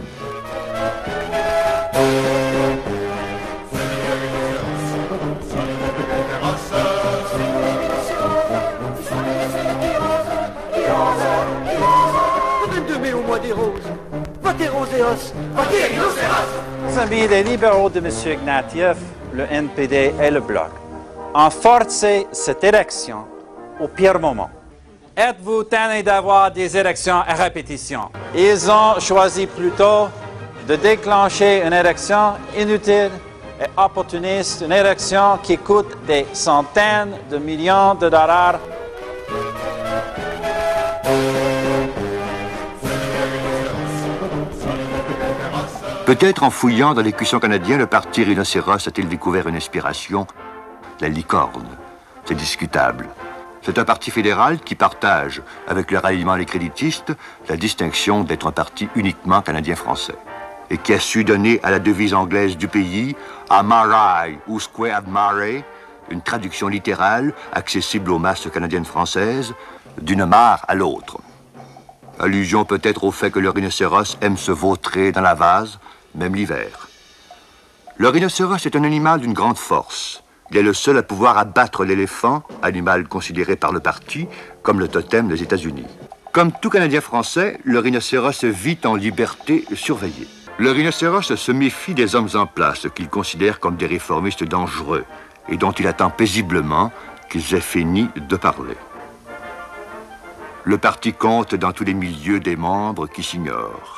Le 12.63 12.75
22 12.75 12.99
mai 12.99 13.11
au 13.11 13.23
mois 13.23 13.39
des 13.39 13.51
roses. 13.51 13.81
Votez 14.41 14.69
Roséos. 14.69 15.33
Votez 15.53 15.83
Rhinocéros. 15.83 16.67
Les 17.29 17.43
libéraux 17.43 17.89
de 17.89 17.99
M. 17.99 18.09
Ignatieff, 18.25 18.97
le 19.33 19.45
NPD 19.51 20.13
et 20.21 20.31
le 20.31 20.39
Bloc 20.39 20.69
ont 21.33 21.49
forcé 21.49 22.27
cette 22.31 22.63
élection 22.63 23.25
au 23.79 23.87
pire 23.87 24.19
moment. 24.19 24.49
Êtes-vous 25.15 25.63
tanné 25.63 26.03
d'avoir 26.03 26.51
des 26.51 26.77
élections 26.77 27.23
à 27.27 27.33
répétition? 27.33 28.09
Ils 28.35 28.69
ont 28.69 28.99
choisi 28.99 29.47
plutôt 29.47 30.09
de 30.67 30.75
déclencher 30.75 31.63
une 31.65 31.73
élection 31.73 32.33
inutile 32.57 33.11
et 33.59 33.65
opportuniste, 33.77 34.61
une 34.61 34.71
élection 34.71 35.39
qui 35.41 35.57
coûte 35.57 35.97
des 36.05 36.25
centaines 36.33 37.17
de 37.31 37.37
millions 37.37 37.95
de 37.95 38.09
dollars. 38.09 38.59
Peut-être 46.07 46.43
en 46.43 46.51
fouillant 46.51 46.93
dans 46.93 47.01
les 47.01 47.11
cuissons 47.11 47.41
canadiens, 47.41 47.77
le 47.77 47.85
parti 47.85 48.23
rhinocéros 48.23 48.87
a-t-il 48.87 49.09
découvert 49.09 49.49
une 49.49 49.57
inspiration? 49.57 50.25
La 51.01 51.09
licorne. 51.09 51.67
C'est 52.23 52.33
discutable. 52.33 53.09
C'est 53.61 53.77
un 53.77 53.83
parti 53.83 54.09
fédéral 54.09 54.61
qui 54.61 54.75
partage, 54.75 55.41
avec 55.67 55.91
le 55.91 55.97
ralliement 55.97 56.37
des 56.37 56.45
créditistes, 56.45 57.11
la 57.49 57.57
distinction 57.57 58.23
d'être 58.23 58.47
un 58.47 58.53
parti 58.53 58.87
uniquement 58.95 59.41
canadien-français. 59.41 60.15
Et 60.69 60.77
qui 60.77 60.93
a 60.93 60.99
su 61.01 61.25
donner 61.25 61.59
à 61.61 61.71
la 61.71 61.79
devise 61.79 62.13
anglaise 62.13 62.55
du 62.55 62.69
pays, 62.69 63.13
Amarai 63.49 64.39
ou 64.47 64.61
Square 64.61 64.99
Admire, 64.99 65.63
une 66.09 66.21
traduction 66.21 66.69
littérale 66.69 67.33
accessible 67.51 68.11
aux 68.11 68.19
masses 68.19 68.47
canadiennes-françaises, 68.49 69.53
d'une 70.01 70.23
mare 70.23 70.63
à 70.69 70.73
l'autre. 70.73 71.17
Allusion 72.17 72.63
peut-être 72.63 73.03
au 73.03 73.11
fait 73.11 73.29
que 73.29 73.39
le 73.39 73.49
rhinocéros 73.49 74.17
aime 74.21 74.37
se 74.37 74.53
vautrer 74.53 75.11
dans 75.11 75.19
la 75.19 75.33
vase, 75.33 75.79
même 76.17 76.35
l'hiver. 76.35 76.89
Le 77.97 78.09
rhinocéros 78.09 78.65
est 78.65 78.75
un 78.75 78.83
animal 78.83 79.21
d'une 79.21 79.33
grande 79.33 79.57
force. 79.57 80.23
Il 80.51 80.57
est 80.57 80.63
le 80.63 80.73
seul 80.73 80.97
à 80.97 81.03
pouvoir 81.03 81.37
abattre 81.37 81.83
l'éléphant, 81.83 82.43
animal 82.61 83.07
considéré 83.07 83.55
par 83.55 83.71
le 83.71 83.79
parti 83.79 84.27
comme 84.63 84.79
le 84.79 84.87
totem 84.87 85.27
des 85.27 85.43
États-Unis. 85.43 85.87
Comme 86.31 86.51
tout 86.51 86.69
Canadien 86.69 87.01
français, 87.01 87.59
le 87.63 87.79
rhinocéros 87.79 88.43
vit 88.43 88.77
en 88.85 88.95
liberté 88.95 89.65
surveillée. 89.73 90.27
Le 90.59 90.71
rhinocéros 90.71 91.35
se 91.35 91.51
méfie 91.51 91.93
des 91.93 92.15
hommes 92.15 92.29
en 92.35 92.45
place 92.45 92.87
qu'il 92.95 93.09
considère 93.09 93.59
comme 93.59 93.75
des 93.75 93.87
réformistes 93.87 94.43
dangereux 94.43 95.05
et 95.49 95.57
dont 95.57 95.71
il 95.71 95.87
attend 95.87 96.09
paisiblement 96.09 96.91
qu'ils 97.29 97.55
aient 97.55 97.61
fini 97.61 98.09
de 98.15 98.35
parler. 98.35 98.77
Le 100.63 100.77
parti 100.77 101.13
compte 101.13 101.55
dans 101.55 101.71
tous 101.71 101.83
les 101.83 101.93
milieux 101.93 102.39
des 102.39 102.55
membres 102.55 103.07
qui 103.07 103.23
s'ignorent. 103.23 103.96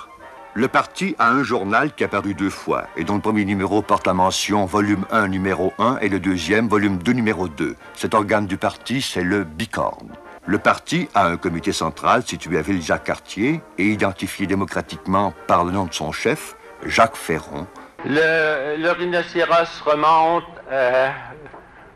Le 0.59 0.67
parti 0.67 1.15
a 1.19 1.29
un 1.29 1.41
journal 1.41 1.93
qui 1.93 2.03
a 2.03 2.09
paru 2.09 2.33
deux 2.33 2.49
fois 2.49 2.87
et 2.97 3.05
dont 3.05 3.15
le 3.15 3.21
premier 3.21 3.45
numéro 3.45 3.81
porte 3.81 4.05
la 4.05 4.13
mention 4.13 4.65
volume 4.65 5.05
1 5.09 5.29
numéro 5.29 5.71
1 5.79 5.99
et 6.01 6.09
le 6.09 6.19
deuxième 6.19 6.67
volume 6.67 6.97
2 6.97 7.13
numéro 7.13 7.47
2. 7.47 7.77
Cet 7.93 8.13
organe 8.13 8.45
du 8.45 8.57
parti, 8.57 9.01
c'est 9.01 9.23
le 9.23 9.45
Bicorne. 9.45 10.09
Le 10.45 10.57
parti 10.57 11.07
a 11.15 11.27
un 11.27 11.37
comité 11.37 11.71
central 11.71 12.23
situé 12.23 12.57
à 12.57 12.61
Ville-Jacques-Cartier 12.61 13.61
et 13.77 13.85
identifié 13.85 14.47
démocratiquement 14.47 15.33
par 15.47 15.63
le 15.63 15.71
nom 15.71 15.85
de 15.85 15.93
son 15.93 16.11
chef, 16.11 16.57
Jacques 16.85 17.15
Ferron. 17.15 17.65
Le, 18.03 18.75
le 18.75 18.91
rhinocéros 18.91 19.79
remonte 19.85 20.43
à 20.69 21.13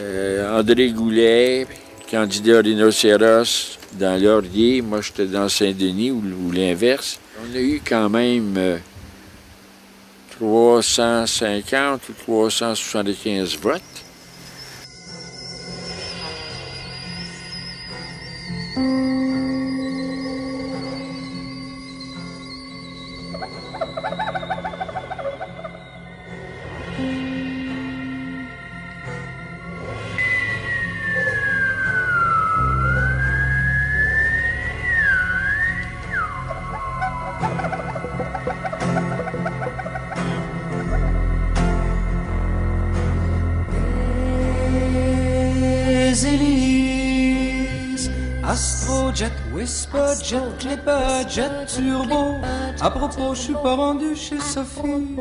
euh, 0.00 0.58
André 0.58 0.90
Goulet, 0.90 1.66
candidat 2.10 2.60
rhinocéros 2.62 3.78
dans 3.92 4.20
Laurier. 4.20 4.82
Moi, 4.82 5.00
j'étais 5.00 5.26
dans 5.26 5.48
Saint-Denis 5.48 6.10
ou, 6.10 6.50
l'inverse. 6.52 7.20
On 7.40 7.54
a 7.54 7.60
eu 7.60 7.80
quand 7.86 8.08
même 8.08 8.54
euh, 8.56 8.78
350 10.38 12.08
ou 12.08 12.12
375 12.12 13.56
votes. 13.58 13.82
Hélices, 46.10 48.10
Astrojet, 48.42 49.30
Whisperjet, 49.52 50.40
Clipperjet, 50.58 51.66
Turbo. 51.66 52.34
À 52.80 52.90
propos, 52.90 53.34
je 53.34 53.40
suis 53.40 53.52
pas 53.52 53.76
rendu 53.76 54.16
chez 54.16 54.40
Sophie. 54.40 55.16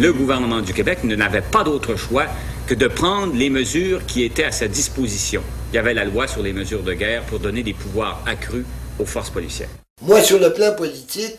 Le 0.00 0.12
gouvernement 0.12 0.60
du 0.60 0.74
Québec 0.74 1.04
ne 1.04 1.14
n'avait 1.14 1.42
pas 1.42 1.62
d'autre 1.62 1.94
choix 1.96 2.26
que 2.66 2.74
de 2.74 2.88
prendre 2.88 3.34
les 3.34 3.48
mesures 3.48 4.04
qui 4.06 4.24
étaient 4.24 4.44
à 4.44 4.52
sa 4.52 4.66
disposition. 4.66 5.42
Il 5.72 5.76
y 5.76 5.78
avait 5.78 5.94
la 5.94 6.04
loi 6.04 6.26
sur 6.26 6.42
les 6.42 6.52
mesures 6.52 6.82
de 6.82 6.94
guerre 6.94 7.22
pour 7.24 7.38
donner 7.38 7.62
des 7.62 7.74
pouvoirs 7.74 8.22
accrus 8.26 8.64
aux 8.98 9.06
forces 9.06 9.30
policières. 9.30 9.70
Moi, 10.02 10.20
sur 10.22 10.40
le 10.40 10.52
plan 10.52 10.74
politique, 10.74 11.36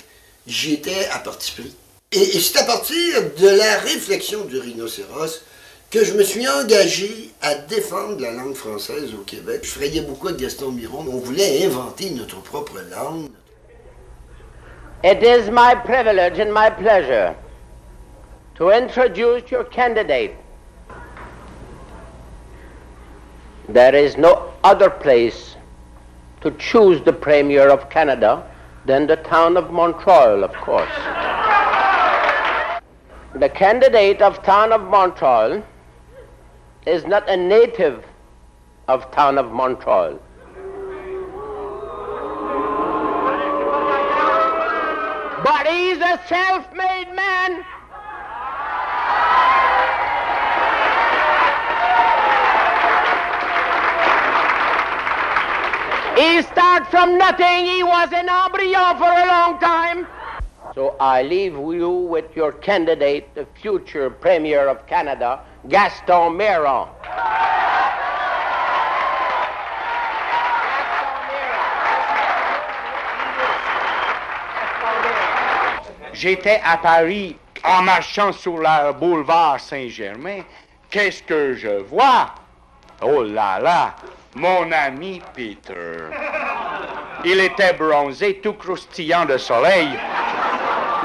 j'étais 0.47 1.07
à 1.11 1.19
parti 1.19 1.51
pris. 1.51 1.75
Et, 2.11 2.37
et 2.37 2.39
c'est 2.39 2.59
à 2.59 2.63
partir 2.63 2.95
de 3.39 3.47
la 3.47 3.77
réflexion 3.79 4.45
du 4.45 4.57
rhinocéros 4.57 5.41
que 5.91 6.05
je 6.05 6.13
me 6.13 6.23
suis 6.23 6.47
engagé 6.47 7.31
à 7.41 7.55
défendre 7.55 8.21
la 8.21 8.31
langue 8.31 8.53
française 8.53 9.13
au 9.15 9.23
Québec. 9.23 9.61
Je 9.63 9.71
frayais 9.71 10.01
beaucoup 10.01 10.27
avec 10.27 10.39
Gaston 10.39 10.71
Miron. 10.71 11.05
On 11.11 11.17
voulait 11.17 11.65
inventer 11.65 12.11
notre 12.11 12.41
propre 12.41 12.75
langue. 12.91 13.29
It 15.03 15.23
is 15.23 15.49
my 15.49 15.73
privilege 15.83 16.39
and 16.39 16.53
my 16.53 16.69
pleasure 16.69 17.33
to 18.55 18.69
introduce 18.69 19.49
your 19.49 19.63
candidate. 19.63 20.35
There 23.67 23.95
is 23.95 24.15
no 24.17 24.51
other 24.63 24.89
place 24.89 25.55
to 26.41 26.51
choose 26.51 27.01
the 27.03 27.13
Premier 27.13 27.69
of 27.69 27.89
Canada 27.89 28.43
than 28.85 29.07
the 29.07 29.15
town 29.15 29.57
of 29.57 29.71
Montreal, 29.71 30.43
of 30.43 30.53
course. 30.53 30.89
The 33.35 33.49
candidate 33.49 34.21
of 34.21 34.43
town 34.43 34.71
of 34.71 34.81
Montreal 34.81 35.63
is 36.89 37.05
not 37.05 37.29
a 37.29 37.37
native 37.37 38.03
of 38.87 39.11
town 39.11 39.37
of 39.37 39.51
Montreal. 39.51 40.19
But 45.43 45.67
he's 45.67 45.99
a 45.99 46.19
self-made 46.27 47.13
man. 47.15 47.63
He 56.17 56.41
started 56.41 56.87
from 56.89 57.17
nothing. 57.17 57.65
He 57.65 57.83
was 57.83 58.11
an 58.11 58.27
embryo 58.27 58.95
for 58.97 59.11
a 59.11 59.27
long 59.27 59.59
time. 59.59 60.07
So 60.73 60.95
I 60.99 61.21
leave 61.21 61.53
you 61.53 61.89
with 61.89 62.35
your 62.35 62.51
candidate, 62.51 63.33
the 63.35 63.45
future 63.61 64.09
Premier 64.09 64.67
of 64.67 64.85
Canada, 64.87 65.45
Gaston 65.69 66.31
Miron. 66.31 66.87
J'étais 76.11 76.59
à 76.65 76.77
Paris 76.77 77.37
en 77.63 77.83
marchant 77.83 78.31
sur 78.31 78.57
le 78.57 78.93
boulevard 78.93 79.59
Saint-Germain. 79.59 80.41
Qu'est-ce 80.89 81.21
que 81.21 81.53
je 81.53 81.83
vois? 81.83 82.31
Oh 83.03 83.21
là 83.21 83.59
là, 83.59 83.93
mon 84.33 84.71
ami 84.71 85.21
Peter. 85.35 86.09
Il 87.23 87.39
était 87.41 87.73
bronzé, 87.73 88.39
tout 88.41 88.53
croustillant 88.53 89.25
de 89.25 89.37
soleil. 89.37 89.89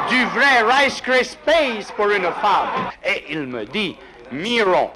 Du 0.08 0.24
vrai 0.24 0.62
Rice 0.62 1.02
Krispies 1.02 1.92
pour 1.94 2.08
une 2.08 2.32
femme. 2.40 2.90
Et 3.04 3.26
il 3.28 3.46
me 3.46 3.66
dit, 3.66 3.94
Miron, 4.34 4.90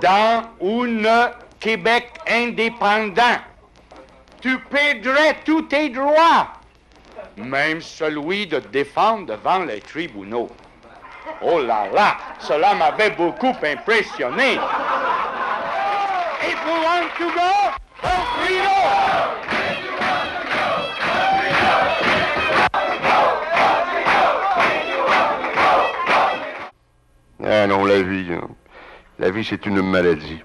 dans 0.00 0.44
un 0.62 1.30
Québec 1.60 2.08
indépendant, 2.28 3.38
tu 4.40 4.58
perdrais 4.58 5.36
tous 5.44 5.62
tes 5.62 5.88
droits 5.90 6.48
même 7.36 7.80
celui 7.80 8.46
de 8.46 8.58
défendre 8.58 9.26
devant 9.26 9.64
les 9.64 9.80
tribunaux. 9.80 10.48
Oh 11.42 11.60
là 11.60 11.86
là, 11.92 12.16
cela 12.38 12.74
m'avait 12.74 13.10
beaucoup 13.10 13.54
impressionné. 13.62 14.58
If 16.42 16.66
want 16.66 17.08
to 17.18 17.30
go. 17.30 17.74
Ah 27.46 27.66
non, 27.66 27.84
la 27.84 28.00
vie, 28.00 28.32
hein. 28.32 28.48
la 29.18 29.30
vie 29.30 29.44
c'est 29.44 29.66
une 29.66 29.82
maladie. 29.82 30.42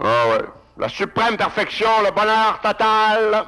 Ah 0.00 0.28
ouais. 0.30 0.44
La 0.78 0.88
suprême 0.88 1.36
perfection, 1.36 1.88
le 2.04 2.10
bonheur 2.10 2.60
total, 2.62 3.44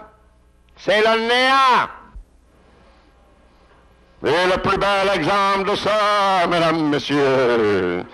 c'est 0.77 1.01
le 1.01 1.29
néant. 1.29 1.89
Et 4.25 4.47
le 4.47 4.59
plus 4.63 4.79
bel 4.79 5.11
exemple 5.15 5.71
de 5.71 5.77
ça, 5.77 6.47
mesdames, 6.49 6.89
messieurs, 6.89 8.05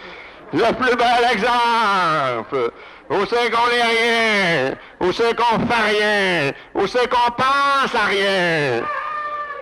le 0.52 0.72
plus 0.74 0.96
bel 0.96 1.30
exemple, 1.32 2.72
où 3.10 3.26
c'est 3.26 3.50
qu'on 3.50 3.68
n'est 3.68 3.82
rien, 3.82 4.74
où 5.00 5.12
c'est 5.12 5.36
qu'on 5.36 5.66
fait 5.66 5.98
rien, 5.98 6.52
où 6.74 6.86
c'est 6.86 7.08
qu'on 7.08 7.30
pense 7.30 7.94
à 7.94 8.06
rien. 8.06 8.82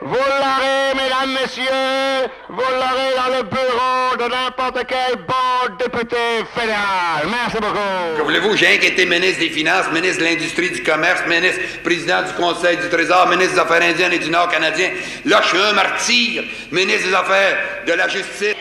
Vous 0.05 0.17
l'aurez, 0.17 0.95
mesdames, 0.97 1.33
messieurs, 1.41 2.29
vous 2.49 2.57
l'aurez 2.57 3.15
dans 3.15 3.37
le 3.37 3.43
bureau 3.45 4.17
de 4.19 4.35
n'importe 4.35 4.85
quel 4.89 5.17
bon 5.25 5.77
député 5.79 6.17
fédéral. 6.53 7.29
Merci 7.31 7.59
beaucoup. 7.59 8.17
Que 8.17 8.23
voulez-vous, 8.23 8.57
j'ai 8.57 8.85
été 8.85 9.07
ministre 9.07 9.39
des 9.39 9.51
Finances, 9.51 9.93
ministre 9.93 10.19
de 10.19 10.25
l'Industrie, 10.25 10.71
du 10.71 10.83
Commerce, 10.83 11.23
ministre, 11.29 11.61
président 11.85 12.23
du 12.23 12.33
Conseil 12.33 12.79
du 12.79 12.89
Trésor, 12.89 13.29
ministre 13.29 13.55
des 13.55 13.61
Affaires 13.61 13.83
indiennes 13.83 14.13
et 14.15 14.19
du 14.19 14.29
Nord 14.29 14.49
canadien. 14.49 14.91
Là, 15.25 15.41
je 15.43 15.49
suis 15.49 15.63
un 15.63 15.73
martyr, 15.73 16.43
ministre 16.73 17.09
des 17.09 17.15
Affaires 17.15 17.59
de 17.87 17.93
la 17.93 18.09
Justice. 18.09 18.57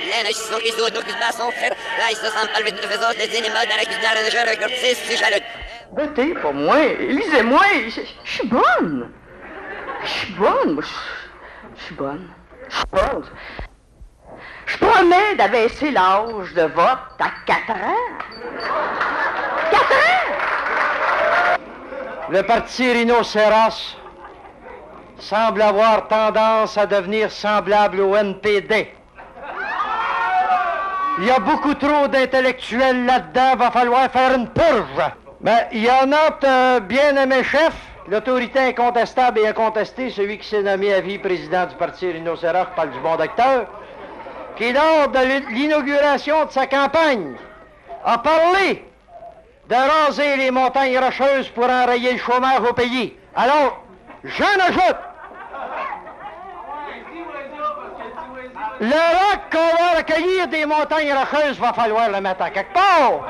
Votez 5.94 6.34
pour 6.36 6.54
moi, 6.54 6.78
lisez-moi, 7.00 7.66
je 7.88 8.02
je 8.24 8.32
suis 8.32 8.48
bonne. 8.48 9.10
Je 10.04 10.10
suis 10.10 10.34
bonne. 10.34 10.74
moi, 10.76 10.84
je 11.82 11.86
suis 11.88 11.96
bonne. 11.96 12.28
Je. 12.70 12.78
Je 14.68 14.78
promets 14.78 15.36
d'abaisser 15.36 15.92
l'âge 15.92 16.54
de 16.54 16.62
vote 16.62 17.20
à 17.20 17.32
4 17.46 17.72
ans. 17.72 17.96
4 19.72 19.82
ans! 19.92 21.58
Le 22.30 22.44
parti 22.44 22.92
rhinocéros 22.92 23.98
semble 25.18 25.62
avoir 25.62 26.08
tendance 26.08 26.78
à 26.78 26.86
devenir 26.86 27.32
semblable 27.32 28.00
au 28.00 28.16
NPD. 28.16 28.94
Il 31.18 31.26
y 31.26 31.32
a 31.32 31.40
beaucoup 31.40 31.74
trop 31.74 32.08
d'intellectuels 32.08 33.06
là-dedans, 33.06 33.56
va 33.58 33.72
falloir 33.72 34.10
faire 34.12 34.36
une 34.36 34.48
purge. 34.50 35.12
Mais 35.42 35.68
il 35.72 35.84
y 35.84 35.90
en 35.90 36.12
a 36.12 36.48
un 36.48 36.80
bien 36.80 37.16
aimé 37.18 37.44
chef 37.44 37.74
L'autorité 38.08 38.60
incontestable 38.60 39.40
et 39.40 39.48
incontestée, 39.48 40.10
celui 40.10 40.40
qui 40.40 40.48
s'est 40.48 40.64
nommé 40.64 40.94
à 40.94 41.02
vie 41.02 41.20
président 41.20 41.66
du 41.68 41.76
parti 41.76 42.12
Rhinocéros, 42.12 42.68
parle 42.76 42.92
du 42.92 43.00
bon 43.00 43.16
docteur, 43.16 43.68
qui 44.56 44.74
lors 44.74 45.08
de 45.10 45.54
l'inauguration 45.54 46.46
de 46.46 46.52
sa 46.52 46.66
campagne 46.66 47.36
a 48.04 48.18
parlé 48.18 48.84
de 49.70 49.76
raser 49.76 50.36
les 50.38 50.52
montagnes 50.52 50.98
rocheuses 50.98 51.50
pour 51.50 51.66
enrayer 51.66 52.14
le 52.14 52.18
chômage 52.18 52.62
au 52.68 52.74
pays. 52.74 53.16
Alors, 53.36 53.84
j'en 54.24 54.60
ajoute. 54.68 54.98
Le 58.80 58.88
roc 58.88 59.42
qu'on 59.52 59.58
va 59.58 59.98
recueillir 60.00 60.48
des 60.48 60.66
montagnes 60.66 61.14
rocheuses 61.14 61.60
va 61.60 61.72
falloir 61.72 62.10
le 62.10 62.20
mettre 62.20 62.42
à 62.42 62.50
quelque 62.50 62.74
part. 62.74 63.28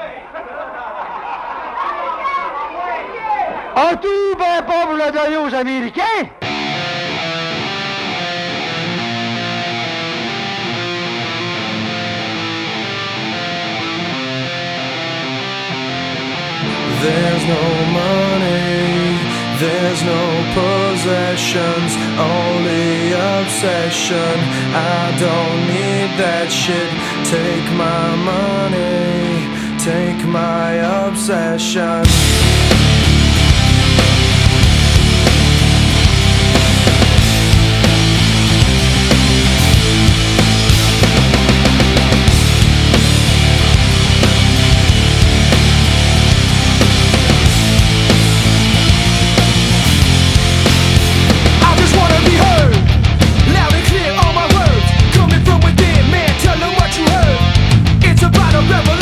A 3.76 3.96
tout 3.96 4.36
ben 4.38 4.64
pas 4.68 4.86
pour 4.86 4.96
le 4.96 5.12
donner 5.12 5.38
aux 5.38 5.56
Américains? 5.56 6.02
There's 17.02 17.46
no 17.48 17.64
money, 17.94 19.18
there's 19.58 20.04
no 20.04 20.22
possessions, 20.54 21.96
only 22.20 23.14
obsession. 23.14 24.36
I 24.76 25.16
don't 25.18 25.62
need 25.72 26.10
that 26.20 26.52
shit. 26.52 26.92
Take 27.26 27.68
my 27.74 28.16
money, 28.32 29.48
take 29.80 30.24
my 30.28 30.74
obsession. 31.08 32.04
revolution. 58.70 59.01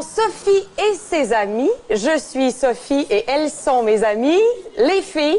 Sophie 0.00 0.68
et 0.78 0.94
ses 0.94 1.32
amis. 1.32 1.70
Je 1.90 2.18
suis 2.18 2.52
Sophie 2.52 3.06
et 3.10 3.24
elles 3.26 3.50
sont 3.50 3.82
mes 3.82 4.04
amies, 4.04 4.40
les 4.78 5.02
filles. 5.02 5.38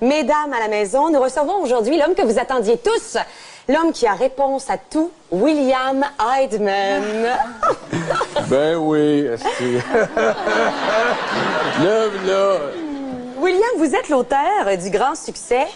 Mesdames 0.00 0.52
à 0.52 0.60
la 0.60 0.68
maison, 0.68 1.10
nous 1.10 1.20
recevons 1.20 1.60
aujourd'hui 1.62 1.98
l'homme 1.98 2.14
que 2.14 2.22
vous 2.22 2.38
attendiez 2.38 2.78
tous, 2.78 3.18
l'homme 3.68 3.92
qui 3.92 4.06
a 4.06 4.14
réponse 4.14 4.70
à 4.70 4.78
tout, 4.78 5.10
William 5.30 6.04
Heidman. 6.18 7.02
ben 8.48 8.76
oui, 8.76 9.24
là, 11.82 12.06
là. 12.26 12.56
William, 13.40 13.70
vous 13.78 13.94
êtes 13.94 14.08
l'auteur 14.08 14.76
du 14.80 14.90
grand 14.90 15.14
succès 15.14 15.66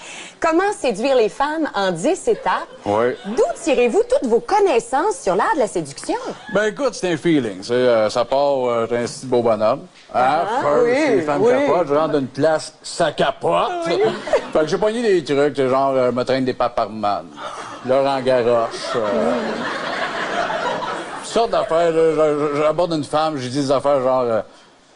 Comment 0.45 0.73
séduire 0.79 1.17
les 1.17 1.31
femmes 1.31 1.71
en 1.75 1.91
10 1.91 2.29
étapes? 2.29 2.69
Ouais. 2.85 3.17
D'où 3.25 3.43
tirez-vous 3.63 4.03
toutes 4.11 4.29
vos 4.29 4.41
connaissances 4.41 5.19
sur 5.23 5.35
l'art 5.37 5.55
de 5.55 5.61
la 5.61 5.67
séduction? 5.67 6.17
Ben 6.53 6.65
écoute, 6.67 6.91
c'est 6.93 7.11
un 7.13 7.17
feeling. 7.17 7.63
c'est, 7.63 7.73
euh, 7.73 8.11
ça 8.11 8.27
part, 8.27 8.69
euh, 8.69 8.87
j'ai 8.91 8.99
un 8.99 9.05
petit 9.05 9.25
beau 9.25 9.41
bonhomme. 9.41 9.87
Hein? 10.15 10.21
Ah, 10.45 10.47
First, 10.61 10.85
oui, 10.85 11.17
les 11.17 11.23
femmes 11.23 11.43
oui. 11.43 11.51
capotent. 11.51 11.87
Je 11.89 11.95
rentre 11.95 12.13
dans 12.13 12.19
une 12.19 12.27
place, 12.27 12.75
ça 12.83 13.13
capote. 13.13 13.71
fait 14.53 14.59
que 14.61 14.67
j'ai 14.67 14.77
pogné 14.77 15.03
des 15.03 15.25
trucs, 15.25 15.57
genre, 15.67 15.93
euh, 15.95 16.13
me 16.13 16.23
traîne 16.25 16.45
des 16.45 16.53
paparman, 16.53 17.25
Laurent 17.87 18.21
Garroche. 18.21 18.97
Euh, 18.97 19.33
toutes 21.23 21.33
sortes 21.33 21.51
d'affaires. 21.53 21.91
Je- 21.91 22.15
je- 22.55 22.59
J'aborde 22.63 22.93
une 22.93 23.05
femme, 23.05 23.39
j'ai 23.39 23.49
dit 23.49 23.61
des 23.63 23.73
affaires 23.73 24.03
genre, 24.03 24.21
euh, 24.25 24.41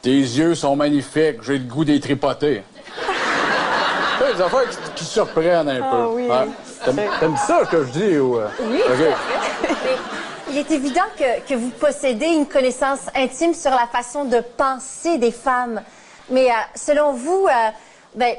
tes 0.03 0.11
yeux 0.11 0.55
sont 0.55 0.77
magnifiques, 0.77 1.43
j'ai 1.43 1.55
le 1.57 1.65
goût 1.65 1.87
des 1.87 1.99
tripoter. 2.01 2.63
Des 4.37 4.43
affaires 4.43 4.69
qui, 4.71 4.77
qui 4.97 5.05
surprennent 5.05 5.69
un 5.69 5.81
Ah 5.83 5.91
peu. 5.91 6.07
oui. 6.15 6.29
Ouais. 6.29 6.49
T'aimes 7.21 7.37
ça 7.37 7.61
ce 7.65 7.71
que 7.71 7.85
je 7.85 7.91
dis 7.91 8.19
ou. 8.19 8.39
euh? 8.39 8.49
Oui, 8.61 8.81
OK. 8.87 9.69
Il 10.51 10.59
est 10.59 10.71
évident 10.71 11.03
que, 11.19 11.41
que 11.47 11.55
vous 11.55 11.69
possédez 11.71 12.27
une 12.27 12.47
connaissance 12.47 13.01
intime 13.15 13.53
sur 13.55 13.71
la 13.71 13.87
façon 13.87 14.25
de 14.25 14.41
penser 14.57 15.19
des 15.19 15.31
femmes. 15.33 15.83
Mais 16.31 16.49
euh, 16.51 16.55
selon 16.75 17.13
vous, 17.13 17.47
euh, 17.47 17.71
ben, 18.15 18.35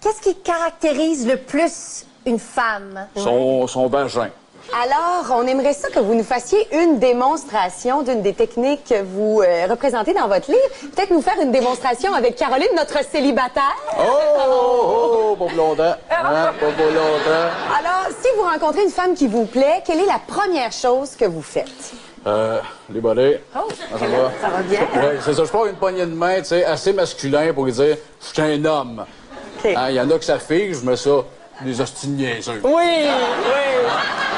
qu'est-ce 0.00 0.20
qui 0.20 0.34
caractérise 0.36 1.26
le 1.26 1.36
plus 1.38 2.04
une 2.26 2.38
femme? 2.38 3.06
Son, 3.16 3.66
son 3.66 3.86
vagin. 3.88 4.28
Alors, 4.72 5.38
on 5.38 5.46
aimerait 5.46 5.72
ça 5.72 5.88
que 5.90 6.00
vous 6.00 6.14
nous 6.14 6.24
fassiez 6.24 6.66
une 6.74 6.98
démonstration 6.98 8.02
d'une 8.02 8.20
des 8.20 8.34
techniques 8.34 8.84
que 8.88 9.02
vous 9.02 9.40
euh, 9.40 9.66
représentez 9.70 10.12
dans 10.12 10.26
votre 10.26 10.50
livre. 10.50 10.92
Peut-être 10.94 11.10
nous 11.10 11.22
faire 11.22 11.40
une 11.40 11.52
démonstration 11.52 12.12
avec 12.14 12.36
Caroline, 12.36 12.68
notre 12.76 13.04
célibataire. 13.04 13.76
Oh, 13.96 14.02
oh, 14.02 15.28
oh, 15.30 15.36
pas 15.36 15.46
pour 15.46 15.52
longtemps. 15.56 15.94
Hein, 16.10 16.52
pas 16.60 16.72
pour 16.72 16.86
longtemps. 16.86 17.48
Alors, 17.78 18.08
si 18.20 18.28
vous 18.36 18.42
rencontrez 18.42 18.82
une 18.82 18.90
femme 18.90 19.14
qui 19.14 19.28
vous 19.28 19.46
plaît, 19.46 19.82
quelle 19.86 20.00
est 20.00 20.06
la 20.06 20.20
première 20.26 20.72
chose 20.72 21.14
que 21.16 21.24
vous 21.24 21.42
faites? 21.42 21.92
Euh, 22.26 22.58
les 22.92 23.00
bolets. 23.00 23.40
Oh, 23.56 23.68
ça 23.92 24.04
va? 24.04 24.32
ça 24.40 24.48
va 24.48 24.62
bien. 24.62 24.80
Ouais, 24.80 25.18
c'est 25.24 25.34
ça. 25.34 25.44
Je 25.44 25.50
prends 25.50 25.66
une 25.66 25.76
poignée 25.76 26.06
de 26.06 26.14
main, 26.14 26.38
tu 26.38 26.46
sais, 26.46 26.64
assez 26.64 26.92
masculin 26.92 27.52
pour 27.54 27.66
lui 27.66 27.72
dire, 27.72 27.96
je 28.20 28.26
suis 28.26 28.42
un 28.42 28.64
homme. 28.64 29.04
Hein, 29.64 29.90
Il 29.90 29.94
y 29.94 30.00
en 30.00 30.10
a 30.10 30.18
que 30.18 30.24
ça 30.24 30.38
figue, 30.38 30.74
je 30.74 30.84
mets 30.84 30.96
ça, 30.96 31.24
des 31.62 31.80
hosties 31.80 32.08
de 32.08 32.12
niaiseux. 32.12 32.60
Oui, 32.62 32.72
oui. 32.74 33.90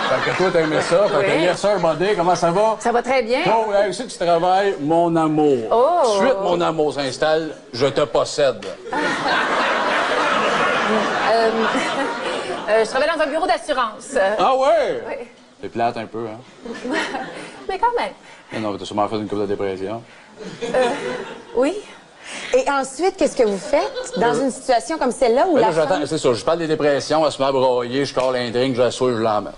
Fait 0.09 0.31
que 0.31 0.37
toi, 0.37 0.47
t'as 0.53 0.61
aimé 0.61 0.81
ça. 0.81 1.07
Fait 1.09 1.25
que, 1.27 1.31
Oui. 1.37 1.43
yes, 1.43 1.59
sir, 1.61 1.79
buddy, 1.79 2.16
comment 2.16 2.35
ça 2.35 2.51
va? 2.51 2.77
Ça 2.79 2.93
va 2.93 3.03
très 3.03 3.23
bien. 3.23 3.41
Oh, 3.47 3.73
hey, 3.73 3.91
ici, 3.91 4.07
tu 4.07 4.16
travailles, 4.19 4.75
mon 4.81 5.14
amour. 5.16 5.59
Oh. 5.71 6.19
Suite, 6.19 6.37
mon 6.43 6.61
amour 6.61 6.95
s'installe, 6.95 7.55
je 7.73 7.87
te 7.87 8.03
possède. 8.03 8.64
Euh, 11.31 11.51
euh, 12.71 12.85
je 12.85 12.89
travaille 12.91 13.09
dans 13.14 13.23
un 13.23 13.27
bureau 13.27 13.47
d'assurance. 13.47 14.16
Ah 14.39 14.57
ouais? 14.57 15.03
Oui. 15.07 15.14
C'est 15.61 15.69
plate 15.69 15.97
un 15.99 16.07
peu, 16.07 16.25
hein? 16.27 16.41
Mais 17.69 17.79
quand 17.79 17.93
même. 17.99 18.12
Mais 18.53 18.59
non, 18.61 18.77
t'as 18.77 18.85
sûrement 18.87 19.07
fait 19.09 19.16
une 19.16 19.29
coupe 19.29 19.41
de 19.41 19.47
dépression. 19.47 20.03
Euh, 20.64 20.85
oui. 21.55 21.75
Et 22.57 22.70
ensuite, 22.70 23.16
qu'est-ce 23.16 23.37
que 23.37 23.47
vous 23.47 23.59
faites 23.59 24.12
dans 24.16 24.35
une 24.35 24.51
situation 24.51 24.99
comme 24.99 25.12
celle-là 25.12 25.47
où 25.49 25.55
Ben 25.55 25.61
la 25.61 25.72
femme... 25.72 26.07
c'est 26.07 26.18
ça, 26.18 26.33
je 26.33 26.45
parle 26.45 26.59
des 26.59 26.66
dépressions, 26.66 27.24
elle 27.24 27.33
se 27.33 27.41
met 27.41 27.49
à 27.49 27.53
broyer, 27.53 28.05
je 28.05 28.14
colle 28.14 28.37
un 28.37 28.51
drink, 28.51 28.74
je 28.74 28.83
la 28.83 28.91
souille, 28.91 29.14
je 29.14 29.22
l'emmène. 29.22 29.53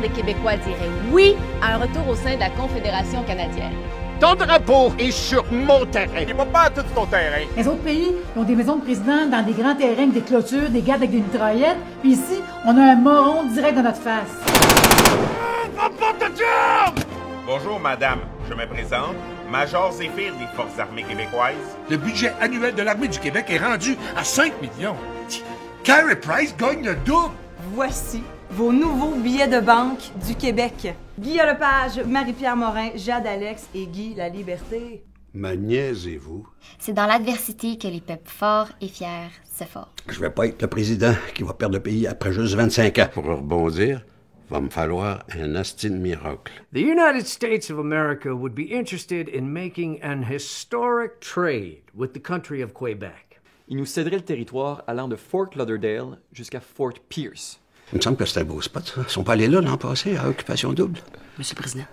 Des 0.00 0.08
Québécois 0.08 0.56
diraient 0.56 0.90
oui 1.10 1.34
à 1.62 1.74
un 1.74 1.78
retour 1.78 2.08
au 2.08 2.14
sein 2.14 2.34
de 2.34 2.40
la 2.40 2.50
Confédération 2.50 3.22
canadienne. 3.22 3.72
Ton 4.20 4.34
drapeau 4.34 4.92
est 4.98 5.10
sur 5.10 5.44
mon 5.52 5.84
terrain. 5.86 6.24
Il 6.26 6.34
va 6.34 6.46
pas 6.46 6.62
à 6.62 6.70
tout 6.70 6.82
ton 6.94 7.06
terrain. 7.06 7.44
Les 7.56 7.66
autres 7.68 7.82
pays 7.82 8.12
ont 8.36 8.42
des 8.42 8.54
maisons 8.54 8.76
de 8.76 8.82
président 8.82 9.26
dans 9.26 9.44
des 9.44 9.52
grands 9.52 9.74
terrains, 9.74 10.04
avec 10.04 10.12
des 10.12 10.20
clôtures, 10.22 10.70
des 10.70 10.80
gardes 10.80 11.02
avec 11.02 11.10
des 11.10 11.18
mitraillettes. 11.18 11.76
Puis 12.00 12.12
ici, 12.12 12.40
on 12.64 12.76
a 12.76 12.92
un 12.92 12.96
moron 12.96 13.44
direct 13.44 13.76
dans 13.76 13.82
notre 13.82 14.00
face. 14.00 14.30
Bonjour, 17.46 17.78
madame. 17.78 18.20
Je 18.48 18.54
me 18.54 18.66
présente. 18.66 19.16
Major 19.50 19.92
Zéphyr 19.92 20.32
des 20.34 20.46
Forces 20.56 20.78
armées 20.78 21.02
québécoises. 21.02 21.54
Le 21.90 21.96
budget 21.96 22.32
annuel 22.40 22.74
de 22.74 22.82
l'Armée 22.82 23.08
du 23.08 23.18
Québec 23.18 23.46
est 23.48 23.58
rendu 23.58 23.96
à 24.16 24.24
5 24.24 24.52
millions. 24.60 24.96
Carey 25.84 26.16
Price 26.16 26.56
gagne 26.56 26.84
le 26.84 26.96
double. 26.96 27.34
Voici 27.74 28.22
vos 28.50 28.72
nouveaux 28.72 29.14
billets 29.16 29.48
de 29.48 29.60
banque 29.60 30.10
du 30.26 30.34
Québec. 30.34 30.94
Guy 31.18 31.36
Lepage, 31.36 32.04
Marie-Pierre 32.06 32.56
Morin, 32.56 32.90
Jade 32.94 33.26
Alex 33.26 33.68
et 33.74 33.86
Guy 33.86 34.14
La 34.14 34.28
Liberté. 34.28 35.02
Me 35.34 35.54
niaisez-vous? 35.54 36.46
C'est 36.78 36.94
dans 36.94 37.06
l'adversité 37.06 37.76
que 37.76 37.88
les 37.88 38.00
peuples 38.00 38.30
forts 38.30 38.68
et 38.80 38.88
fiers 38.88 39.30
se 39.44 39.64
forment. 39.64 39.88
Je 40.08 40.18
vais 40.20 40.30
pas 40.30 40.46
être 40.46 40.62
le 40.62 40.68
président 40.68 41.14
qui 41.34 41.42
va 41.42 41.52
perdre 41.52 41.74
le 41.74 41.82
pays 41.82 42.06
après 42.06 42.32
juste 42.32 42.54
25 42.54 42.98
ans. 42.98 43.08
Pour 43.12 43.24
rebondir, 43.24 44.02
va 44.48 44.60
me 44.60 44.70
falloir 44.70 45.24
un 45.36 45.54
asti 45.54 45.90
de 45.90 45.96
miracle. 45.96 46.52
The 46.72 46.78
United 46.78 47.26
States 47.26 47.70
of 47.70 47.78
America 47.78 48.34
would 48.34 48.54
be 48.54 48.72
interested 48.72 49.28
in 49.28 49.42
making 49.42 50.00
an 50.02 50.22
historic 50.22 51.20
trade 51.20 51.82
with 51.94 52.12
the 52.12 52.22
country 52.22 52.62
of 52.62 52.72
Quebec. 52.72 53.40
Il 53.68 53.76
nous 53.76 53.86
céderait 53.86 54.16
le 54.16 54.22
territoire 54.22 54.84
allant 54.86 55.08
de 55.08 55.16
Fort 55.16 55.50
Lauderdale 55.56 56.18
jusqu'à 56.32 56.60
Fort 56.60 56.94
Pierce. 57.08 57.60
Il 57.92 57.98
me 57.98 58.02
semble 58.02 58.16
que 58.16 58.24
c'est 58.24 58.40
un 58.40 58.44
beau 58.44 58.60
spot, 58.60 58.84
ça. 58.84 59.00
Ils 59.06 59.10
sont 59.10 59.22
pas 59.22 59.34
allés 59.34 59.46
là 59.46 59.60
l'an 59.60 59.76
passé 59.76 60.16
à 60.16 60.28
Occupation 60.28 60.72
Double. 60.72 60.98
Monsieur 61.38 61.54
le 61.54 61.60
Président, 61.60 61.84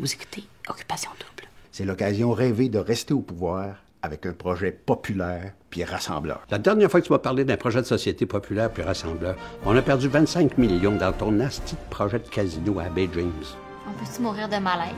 vous 0.00 0.12
écoutez 0.12 0.44
Occupation 0.68 1.10
Double. 1.18 1.48
C'est 1.70 1.84
l'occasion 1.84 2.32
rêvée 2.32 2.68
de 2.68 2.78
rester 2.78 3.12
au 3.12 3.20
pouvoir 3.20 3.76
avec 4.02 4.24
un 4.24 4.32
projet 4.32 4.72
populaire 4.72 5.52
puis 5.68 5.84
rassembleur. 5.84 6.46
La 6.50 6.58
dernière 6.58 6.90
fois 6.90 7.00
que 7.00 7.06
tu 7.06 7.12
m'as 7.12 7.18
parlé 7.18 7.44
d'un 7.44 7.56
projet 7.56 7.80
de 7.82 7.86
société 7.86 8.24
populaire 8.24 8.70
puis 8.70 8.82
rassembleur, 8.82 9.36
on 9.64 9.76
a 9.76 9.82
perdu 9.82 10.08
25 10.08 10.56
millions 10.56 10.96
dans 10.96 11.12
ton 11.12 11.32
nasty 11.32 11.74
de 11.74 11.90
projet 11.90 12.18
de 12.18 12.28
casino 12.28 12.78
à 12.78 12.88
Bay 12.88 13.08
James. 13.14 13.32
On 13.86 13.92
peut-tu 13.92 14.22
mourir 14.22 14.48
de 14.48 14.56
malaise? 14.56 14.94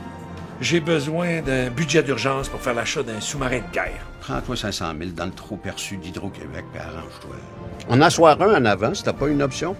J'ai 0.61 0.79
besoin 0.79 1.41
d'un 1.41 1.69
budget 1.69 2.03
d'urgence 2.03 2.49
pour 2.49 2.61
faire 2.61 2.73
l'achat 2.73 3.03
d'un 3.03 3.19
sous-marin 3.19 3.59
de 3.59 3.73
guerre. 3.73 4.05
Prends-toi 4.29 4.55
500 4.57 4.93
000 4.99 5.09
dans 5.15 5.25
le 5.25 5.31
trop 5.31 5.57
perçu 5.57 5.97
d'Hydro-Québec 5.97 6.63
puis 6.71 6.79
arrange-toi. 6.79 7.35
En 7.89 7.99
asseoir 7.99 8.39
un 8.39 8.61
en 8.61 8.65
avant, 8.65 8.93
c'était 8.93 9.11
pas 9.11 9.27
une 9.27 9.41
option? 9.41 9.75